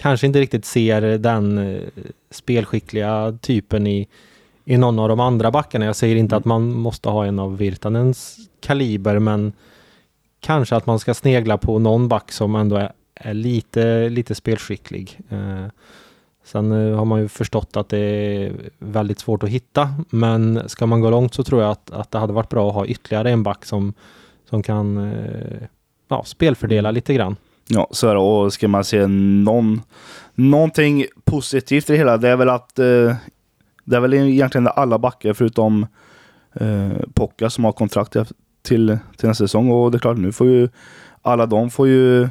kanske 0.00 0.26
inte 0.26 0.40
riktigt 0.40 0.64
ser 0.64 1.00
den 1.18 1.58
eh, 1.58 1.80
spelskickliga 2.30 3.38
typen 3.40 3.86
i, 3.86 4.08
i 4.64 4.76
någon 4.76 4.98
av 4.98 5.08
de 5.08 5.20
andra 5.20 5.50
backarna. 5.50 5.84
Jag 5.84 5.96
säger 5.96 6.16
inte 6.16 6.36
att 6.36 6.44
man 6.44 6.72
måste 6.74 7.08
ha 7.08 7.26
en 7.26 7.38
av 7.38 7.56
Virtanens 7.58 8.36
kaliber, 8.60 9.18
men 9.18 9.52
kanske 10.46 10.76
att 10.76 10.86
man 10.86 10.98
ska 10.98 11.14
snegla 11.14 11.58
på 11.58 11.78
någon 11.78 12.08
back 12.08 12.32
som 12.32 12.54
ändå 12.54 12.76
är, 12.76 12.92
är 13.14 13.34
lite, 13.34 14.08
lite 14.08 14.34
spelskicklig. 14.34 15.20
Eh, 15.28 15.66
sen 16.44 16.72
eh, 16.72 16.96
har 16.96 17.04
man 17.04 17.20
ju 17.20 17.28
förstått 17.28 17.76
att 17.76 17.88
det 17.88 17.98
är 17.98 18.52
väldigt 18.78 19.18
svårt 19.18 19.42
att 19.42 19.48
hitta, 19.48 19.94
men 20.10 20.68
ska 20.68 20.86
man 20.86 21.00
gå 21.00 21.10
långt 21.10 21.34
så 21.34 21.44
tror 21.44 21.62
jag 21.62 21.70
att, 21.70 21.90
att 21.90 22.10
det 22.10 22.18
hade 22.18 22.32
varit 22.32 22.48
bra 22.48 22.68
att 22.68 22.74
ha 22.74 22.86
ytterligare 22.86 23.30
en 23.30 23.42
back 23.42 23.64
som, 23.64 23.94
som 24.50 24.62
kan 24.62 25.12
eh, 25.12 25.66
ja, 26.08 26.24
spelfördela 26.24 26.90
lite 26.90 27.14
grann. 27.14 27.36
Ja, 27.68 27.88
så 27.90 28.08
är 28.08 28.14
det. 28.14 28.20
Och 28.20 28.52
ska 28.52 28.68
man 28.68 28.84
se 28.84 29.06
någon, 29.06 29.82
någonting 30.34 31.06
positivt 31.24 31.90
i 31.90 31.92
det 31.92 31.98
hela, 31.98 32.16
det 32.16 32.28
är 32.28 32.36
väl 32.36 32.48
att 32.48 32.78
eh, 32.78 33.14
det 33.84 33.96
är 33.96 34.00
väl 34.00 34.14
egentligen 34.14 34.68
alla 34.68 34.98
backar 34.98 35.32
förutom 35.32 35.86
eh, 36.54 36.92
Pocka 37.14 37.50
som 37.50 37.64
har 37.64 37.72
kontrakt 37.72 38.16
till, 38.66 38.98
till 39.16 39.28
nästa 39.28 39.44
säsong. 39.44 39.70
Och 39.70 39.90
det 39.90 39.96
är 39.96 39.98
klart, 40.00 40.16
nu 40.18 40.32
får 40.32 40.46
ju 40.46 40.68
alla 41.22 41.46
de 41.46 41.70
får 41.70 41.88
ju 41.88 42.28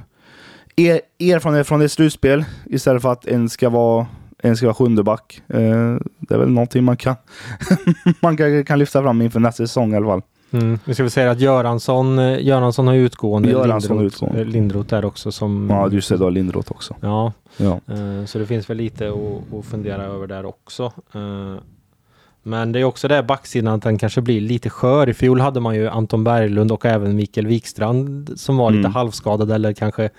er, 0.75 1.01
erfarenhet 1.19 1.67
från 1.67 1.81
ett 1.81 1.91
slutspel 1.91 2.45
istället 2.65 3.01
för 3.01 3.11
att 3.11 3.25
en 3.25 3.49
ska 3.49 3.69
vara 3.69 4.07
en 4.37 4.57
ska 4.57 4.65
vara 4.65 4.73
sjunde 4.73 5.03
back. 5.03 5.41
Eh, 5.47 5.95
det 6.19 6.33
är 6.35 6.37
väl 6.37 6.49
någonting 6.49 6.83
man 6.83 6.97
kan, 6.97 7.15
man 8.21 8.37
kan, 8.37 8.63
kan 8.65 8.79
lyfta 8.79 9.01
fram 9.01 9.21
inför 9.21 9.39
nästa 9.39 9.63
säsong 9.67 9.93
i 9.93 9.95
alla 9.97 10.05
fall. 10.07 10.21
Mm. 10.51 10.79
Vi 10.85 10.93
ska 10.93 11.03
väl 11.03 11.11
säga 11.11 11.31
att 11.31 11.39
Göransson, 11.39 12.19
eh, 12.19 12.45
Göransson 12.45 12.87
har 12.87 12.93
utgående. 12.95 13.49
Göransson 13.49 13.97
Lindroth, 13.97 14.15
utgående. 14.15 14.39
eh, 14.41 14.45
Lindroth 14.47 14.89
där 14.89 15.05
också 15.05 15.31
som... 15.31 15.67
Ja, 15.69 15.89
just 15.91 16.09
det. 16.09 16.17
Du 16.17 16.23
har 16.23 16.31
Lindroth 16.31 16.71
också. 16.71 16.95
Ja, 17.01 17.33
Ja. 17.57 17.79
eh, 17.87 18.25
så 18.25 18.39
det 18.39 18.45
finns 18.45 18.69
väl 18.69 18.77
lite 18.77 19.07
att, 19.09 19.53
att 19.59 19.65
fundera 19.65 20.03
över 20.03 20.27
där 20.27 20.45
också. 20.45 20.91
Eh, 22.45 22.49
Men 22.49 22.71
det 22.71 22.79
är 22.79 22.83
också 22.83 23.07
det 23.07 23.23
backsidan 23.23 23.73
att 23.73 23.81
den 23.81 23.97
kanske 23.97 24.21
blir 24.21 24.41
lite 24.41 24.69
skör. 24.69 25.09
I 25.09 25.13
fjol 25.13 25.39
hade 25.41 25.59
man 25.59 25.75
ju 25.75 25.87
Anton 25.89 26.23
Berglund 26.23 26.71
och 26.71 26.85
även 26.85 27.15
Mikael 27.15 27.47
Wikstrand 27.47 28.31
som 28.39 28.57
var 28.57 28.71
lite 28.71 28.79
Mm. 28.79 28.93
halvskadad 28.93 29.51
eller 29.51 29.73
kanske 29.73 30.09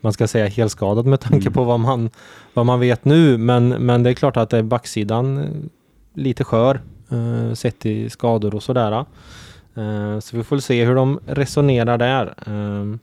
man 0.00 0.12
ska 0.12 0.26
säga 0.28 0.46
helskadad 0.46 1.06
med 1.06 1.20
tanke 1.20 1.36
Mm. 1.46 1.52
på 1.52 1.64
vad 1.64 1.80
man, 1.80 2.10
vad 2.54 2.66
man 2.66 2.80
vet 2.80 3.04
nu. 3.04 3.38
Men, 3.38 3.68
men 3.68 4.02
det 4.02 4.10
är 4.10 4.14
klart 4.14 4.36
att 4.36 4.50
det 4.50 4.58
är 4.58 4.62
backsidan 4.62 5.38
eh, 5.38 5.44
lite 6.14 6.44
skör 6.44 6.80
eh, 7.10 7.54
sett 7.54 7.86
i 7.86 8.10
skador 8.10 8.54
och 8.54 8.62
sådär. 8.62 8.92
Eh, 9.76 10.18
så 10.20 10.36
vi 10.36 10.42
får 10.44 10.58
se 10.58 10.84
hur 10.84 10.94
de 10.94 11.20
resonerar 11.26 11.98
där. 11.98 12.34
Eh, 12.46 12.96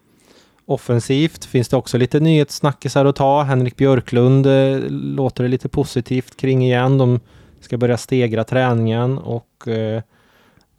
offensivt 0.66 1.46
finns 1.46 1.68
det 1.70 1.78
också 1.78 1.98
lite 1.98 2.20
nyhetssnackisar 2.20 3.06
att 3.06 3.16
ta. 3.16 3.42
Henrik 3.44 3.76
Björklund 3.76 4.46
eh, 4.46 4.80
låter 4.90 5.44
det 5.44 5.50
lite 5.50 5.70
positivt 5.70 6.38
kring 6.38 6.64
igen. 6.66 6.98
De 6.98 7.20
ska 7.60 7.78
börja 7.78 7.98
stegra 7.98 8.44
träningen 8.44 9.18
och 9.18 9.68
eh, 9.68 10.02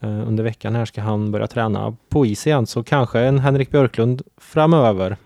eh, 0.01 0.29
under 0.29 0.45
veckan 0.45 0.75
här 0.75 0.85
ska 0.85 1.01
han 1.01 1.33
börja 1.33 1.47
träna 1.47 1.97
på 2.09 2.27
is 2.27 2.47
igen. 2.47 2.66
Så 2.66 2.83
kanske 2.83 3.21
en 3.21 3.38
Henrik 3.38 3.71
Björklund 3.71 4.23
framöver. 4.37 5.16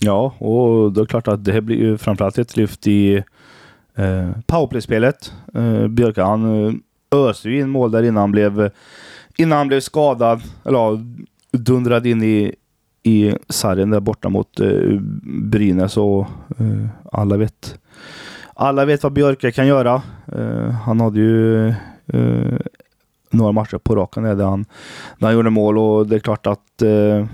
Ja, 0.00 0.34
och 0.38 0.92
då 0.92 1.00
är 1.00 1.04
det 1.04 1.10
klart 1.10 1.28
att 1.28 1.44
det 1.44 1.52
här 1.52 1.60
blir 1.60 1.76
ju 1.76 1.98
framförallt 1.98 2.38
ett 2.38 2.56
lyft 2.56 2.86
i 2.86 3.22
eh, 3.94 4.30
powerplay-spelet. 4.46 5.32
Eh, 5.54 5.88
Björka 5.88 6.24
han 6.24 6.66
eh, 6.66 6.72
öste 7.12 7.48
ju 7.48 7.60
in 7.60 7.70
mål 7.70 7.90
där 7.90 8.02
innan 8.02 8.20
han 8.20 8.32
blev, 8.32 8.70
innan 9.36 9.58
han 9.58 9.68
blev 9.68 9.80
skadad. 9.80 10.42
Eller 10.64 10.78
ja, 10.78 10.98
dundrade 11.50 12.10
in 12.10 12.22
i, 12.22 12.54
i 13.02 13.34
sargen 13.48 13.90
där 13.90 14.00
borta 14.00 14.28
mot 14.28 14.60
eh, 14.60 15.00
Brynäs 15.42 15.96
och 15.96 16.20
eh, 16.58 16.86
alla 17.12 17.36
vet 17.36 17.78
alla 18.62 18.84
vet 18.84 19.02
vad 19.02 19.12
Björka 19.12 19.52
kan 19.52 19.66
göra. 19.66 20.02
Eh, 20.32 20.70
han 20.70 21.00
hade 21.00 21.20
ju 21.20 21.68
eh, 22.06 22.58
några 23.30 23.52
matcher 23.52 23.78
på 23.78 23.96
raken 23.96 24.22
där 24.22 24.44
han, 24.44 24.64
när 25.18 25.28
han 25.28 25.36
gjorde 25.36 25.50
mål 25.50 25.78
och 25.78 26.06
det 26.06 26.16
är 26.16 26.20
klart 26.20 26.46
att 26.46 26.82
eh, 26.82 27.26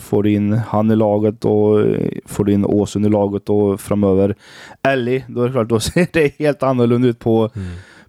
får 0.00 0.22
du 0.22 0.32
in 0.32 0.52
han 0.52 0.90
i 0.90 0.96
laget 0.96 1.44
och 1.44 1.84
får 2.26 2.44
du 2.44 2.52
in 2.52 2.64
Åsund 2.64 3.06
i 3.06 3.08
laget 3.08 3.48
och 3.48 3.80
framöver 3.80 4.34
Ellie, 4.82 5.24
då 5.28 5.42
är 5.42 5.46
det 5.46 5.52
klart 5.52 5.68
då 5.68 5.80
ser 5.80 6.06
det 6.12 6.38
helt 6.38 6.62
annorlunda 6.62 7.08
ut 7.08 7.18
på, 7.18 7.50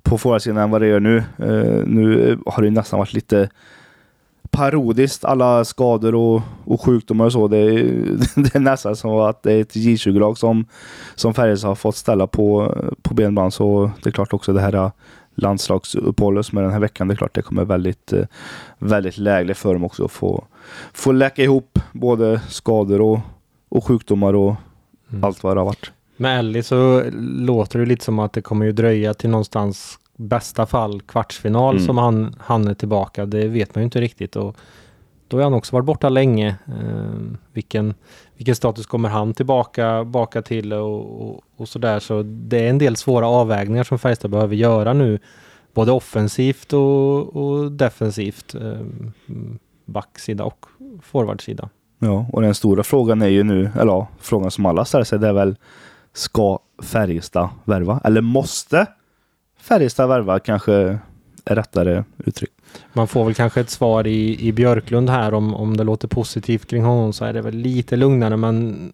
på 0.01 0.17
forwardsidan 0.17 0.57
än 0.57 0.71
vad 0.71 0.81
det 0.81 0.87
gör 0.87 0.99
nu. 0.99 1.23
Nu 1.85 2.37
har 2.45 2.63
det 2.63 2.69
nästan 2.69 2.99
varit 2.99 3.13
lite 3.13 3.49
parodiskt, 4.53 5.25
alla 5.25 5.65
skador 5.65 6.15
och, 6.15 6.41
och 6.65 6.81
sjukdomar 6.81 7.25
och 7.25 7.31
så. 7.31 7.47
Det 7.47 7.57
är, 7.57 7.83
det 8.35 8.55
är 8.55 8.59
nästan 8.59 8.95
som 8.95 9.11
att 9.11 9.43
det 9.43 9.53
är 9.53 9.61
ett 9.61 9.75
J20-lag 9.75 10.37
som, 10.37 10.65
som 11.15 11.33
Färjestad 11.33 11.69
har 11.69 11.75
fått 11.75 11.95
ställa 11.95 12.27
på, 12.27 12.77
på 13.01 13.13
benband. 13.13 13.53
Så 13.53 13.91
det 14.03 14.09
är 14.09 14.11
klart 14.11 14.33
också 14.33 14.53
det 14.53 14.61
här 14.61 14.91
landslagsuppehållet 15.35 16.45
som 16.45 16.57
är 16.57 16.61
den 16.61 16.71
här 16.71 16.79
veckan. 16.79 17.07
Det 17.07 17.13
är 17.13 17.15
klart 17.15 17.35
det 17.35 17.41
kommer 17.41 17.65
väldigt, 17.65 18.13
eh, 18.13 18.25
väldigt 18.77 19.17
lägligt 19.17 19.57
för 19.57 19.73
dem 19.73 19.83
också 19.83 20.05
att 20.05 20.11
få, 20.11 20.43
få 20.93 21.11
läka 21.11 21.43
ihop 21.43 21.79
både 21.91 22.41
skador 22.49 23.01
och, 23.01 23.19
och 23.69 23.85
sjukdomar 23.85 24.33
och 24.33 24.55
Mm. 25.13 25.23
allt 25.23 25.43
vad 25.43 25.55
det 25.55 25.59
har 25.59 25.65
varit. 25.65 25.91
Med 26.17 26.39
Ellie 26.39 26.63
så 26.63 27.03
låter 27.21 27.79
det 27.79 27.85
lite 27.85 28.05
som 28.05 28.19
att 28.19 28.33
det 28.33 28.41
kommer 28.41 28.65
ju 28.65 28.71
dröja 28.71 29.13
till 29.13 29.29
någonstans 29.29 29.99
bästa 30.17 30.65
fall 30.65 31.01
kvartsfinal 31.01 31.75
Mm. 31.75 31.85
som 31.85 31.97
han, 31.97 32.35
han 32.39 32.67
är 32.67 32.73
tillbaka. 32.73 33.25
Det 33.25 33.47
vet 33.47 33.75
man 33.75 33.81
ju 33.81 33.85
inte 33.85 34.01
riktigt. 34.01 34.35
Och 34.35 34.57
då 35.27 35.37
har 35.37 35.43
han 35.43 35.53
också 35.53 35.75
varit 35.75 35.85
borta 35.85 36.09
länge. 36.09 36.55
Eh, 36.67 37.37
vilken, 37.53 37.93
vilken 38.37 38.55
status 38.55 38.85
kommer 38.85 39.09
han 39.09 39.33
tillbaka 39.33 40.03
baka 40.03 40.41
till 40.41 40.73
och, 40.73 41.21
och, 41.21 41.41
och 41.57 41.69
sådär. 41.69 41.99
Så 41.99 42.23
det 42.23 42.65
är 42.65 42.69
en 42.69 42.77
del 42.77 42.95
svåra 42.95 43.27
avvägningar 43.27 43.83
som 43.83 43.99
Färjestad 43.99 44.31
behöver 44.31 44.55
göra 44.55 44.93
nu. 44.93 45.19
Både 45.73 45.91
offensivt 45.91 46.73
och, 46.73 47.35
och 47.35 47.71
defensivt. 47.71 48.55
Eh, 48.55 48.79
backsida 49.85 50.43
och 50.43 50.65
forwardsida. 51.01 51.69
Ja, 51.99 52.25
och 52.31 52.41
den 52.41 52.55
stora 52.55 52.83
frågan 52.83 53.21
är 53.21 53.27
ju 53.27 53.43
nu, 53.43 53.71
eller 53.79 53.91
ja, 53.91 54.07
frågan 54.19 54.51
som 54.51 54.65
alla 54.65 54.85
ställer 54.85 55.05
sig, 55.05 55.19
det 55.19 55.27
är 55.27 55.33
väl 55.33 55.55
ska 56.13 56.59
Färjestad 56.83 57.49
värva? 57.63 58.01
Eller 58.03 58.21
måste 58.21 58.87
Färjestad 59.63 60.09
värva 60.09 60.39
kanske 60.39 60.73
är 61.45 61.55
rättare 61.55 62.03
uttryck. 62.25 62.51
Man 62.93 63.07
får 63.07 63.25
väl 63.25 63.33
kanske 63.33 63.61
ett 63.61 63.69
svar 63.69 64.07
i, 64.07 64.47
i 64.47 64.51
Björklund 64.51 65.09
här 65.09 65.33
om, 65.33 65.55
om 65.55 65.77
det 65.77 65.83
låter 65.83 66.07
positivt 66.07 66.65
kring 66.69 66.83
honom 66.83 67.13
så 67.13 67.25
är 67.25 67.33
det 67.33 67.41
väl 67.41 67.55
lite 67.55 67.95
lugnare 67.95 68.37
men 68.37 68.91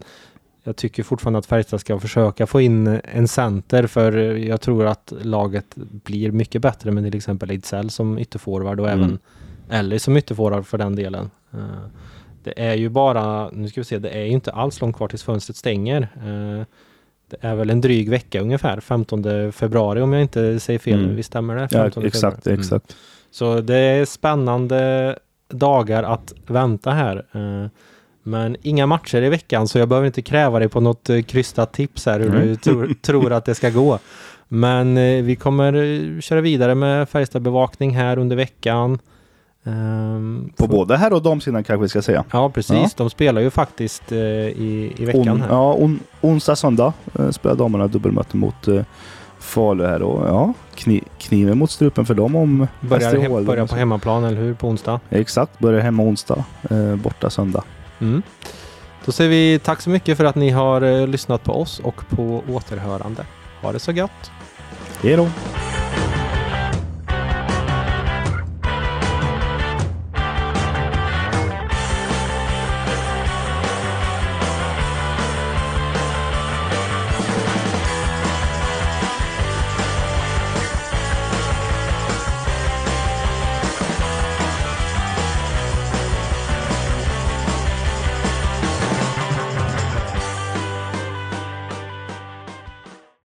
jag 0.63 0.75
tycker 0.75 1.03
fortfarande 1.03 1.39
att 1.39 1.45
Färjestad 1.45 1.79
ska 1.81 1.99
försöka 1.99 2.47
få 2.47 2.61
in 2.61 2.99
en 3.03 3.27
center 3.27 3.87
för 3.87 4.11
jag 4.37 4.61
tror 4.61 4.85
att 4.85 5.13
laget 5.21 5.65
blir 5.75 6.31
mycket 6.31 6.61
bättre 6.61 6.91
med 6.91 7.03
till 7.03 7.15
exempel 7.17 7.49
Ejdsell 7.49 7.89
som 7.89 8.19
ytterforward 8.19 8.79
och 8.79 8.89
Mm. 8.89 8.99
även 8.99 9.19
Ellie 9.69 9.99
som 9.99 10.17
ytterforward 10.17 10.65
för 10.65 10.77
den 10.77 10.95
delen. 10.95 11.31
Eh, 11.53 11.59
Det 12.43 12.61
är 12.61 12.73
ju 12.73 12.89
bara, 12.89 13.49
nu 13.51 13.67
ska 13.67 13.81
vi 13.81 13.85
se, 13.85 13.99
det 13.99 14.09
är 14.09 14.23
ju 14.23 14.31
inte 14.31 14.51
alls 14.51 14.81
långt 14.81 14.95
kvar 14.95 15.07
tills 15.07 15.23
fönstret 15.23 15.57
stänger. 15.57 16.07
Det 17.29 17.37
är 17.41 17.55
väl 17.55 17.69
en 17.69 17.81
dryg 17.81 18.09
vecka 18.09 18.41
ungefär, 18.41 18.79
15 18.79 19.51
februari 19.51 20.01
om 20.01 20.13
jag 20.13 20.21
inte 20.21 20.59
säger 20.59 20.79
fel. 20.79 21.03
Mm. 21.03 21.15
Visst 21.15 21.27
stämmer 21.27 21.55
det? 21.55 21.61
Ja, 21.61 21.67
15 21.67 22.05
exakt, 22.05 22.35
februari. 22.35 22.53
Mm. 22.53 22.59
exakt. 22.59 22.95
Så 23.31 23.61
det 23.61 23.75
är 23.75 24.05
spännande 24.05 25.15
dagar 25.49 26.03
att 26.03 26.33
vänta 26.47 26.91
här. 26.91 27.25
Eh, 27.31 27.69
Men 28.23 28.55
inga 28.61 28.85
matcher 28.85 29.21
i 29.21 29.29
veckan 29.29 29.67
så 29.67 29.79
jag 29.79 29.89
behöver 29.89 30.07
inte 30.07 30.21
kräva 30.21 30.59
dig 30.59 30.69
på 30.69 30.79
något 30.79 31.09
eh, 31.09 31.21
krystat 31.21 31.73
tips 31.73 32.05
här 32.05 32.19
hur 32.19 32.29
du 32.29 32.55
tror, 32.55 32.93
tror 33.01 33.33
att 33.33 33.45
det 33.45 33.55
ska 33.55 33.69
gå. 33.69 33.99
Men 34.47 34.97
eh, 34.97 35.23
vi 35.23 35.35
kommer 35.35 36.21
köra 36.21 36.41
vidare 36.41 36.75
med 36.75 37.09
Färjestad 37.09 37.41
bevakning 37.41 37.95
här 37.95 38.17
under 38.17 38.35
veckan. 38.35 38.99
Ehm, 39.65 40.49
På 40.57 40.63
får- 40.63 40.73
både 40.73 40.97
här 40.97 41.13
och 41.13 41.21
damsidan 41.21 41.63
kanske 41.63 41.81
vi 41.81 41.89
ska 41.89 42.01
säga. 42.01 42.23
Ja 42.31 42.49
precis, 42.49 42.71
Ja. 42.75 42.89
de 42.95 43.09
spelar 43.09 43.41
ju 43.41 43.49
faktiskt 43.49 44.11
eh, 44.11 44.17
i, 44.19 44.93
i 44.97 45.05
veckan 45.05 45.29
On, 45.29 45.41
här. 45.41 45.49
ja, 45.49 45.73
on, 45.73 45.99
onsdag, 46.21 46.55
söndag 46.55 46.93
eh, 47.19 47.29
spelar 47.29 47.55
damerna 47.55 47.87
dubbelmöte 47.87 48.37
mot 48.37 48.67
eh, 48.67 48.81
Falu 49.39 49.85
här 49.85 50.01
och 50.01 50.27
ja, 50.27 50.53
kni, 50.75 51.03
kniven 51.17 51.57
mot 51.57 51.71
strupen 51.71 52.05
för 52.05 52.13
dem 52.13 52.35
om 52.35 52.67
Börjar, 52.79 53.19
hem, 53.19 53.45
börjar 53.45 53.67
på 53.67 53.75
hemmaplan, 53.75 54.23
eller 54.23 54.37
hur? 54.41 54.53
På 54.53 54.67
onsdag. 54.67 54.99
Exakt, 55.09 55.59
börjar 55.59 55.81
hemma 55.81 56.03
onsdag, 56.03 56.43
eh, 56.69 56.95
borta 56.95 57.29
söndag. 57.29 57.63
Mm. 57.99 58.21
Då 59.05 59.11
säger 59.11 59.29
vi 59.29 59.59
tack 59.59 59.81
så 59.81 59.89
mycket 59.89 60.17
för 60.17 60.25
att 60.25 60.35
ni 60.35 60.49
har 60.49 61.07
lyssnat 61.07 61.43
på 61.43 61.61
oss 61.61 61.79
och 61.79 62.09
på 62.09 62.43
återhörande. 62.49 63.25
Ha 63.61 63.71
det 63.71 63.79
så 63.79 63.91
gött! 63.91 64.31
Hej 65.03 65.15
då! 65.15 65.27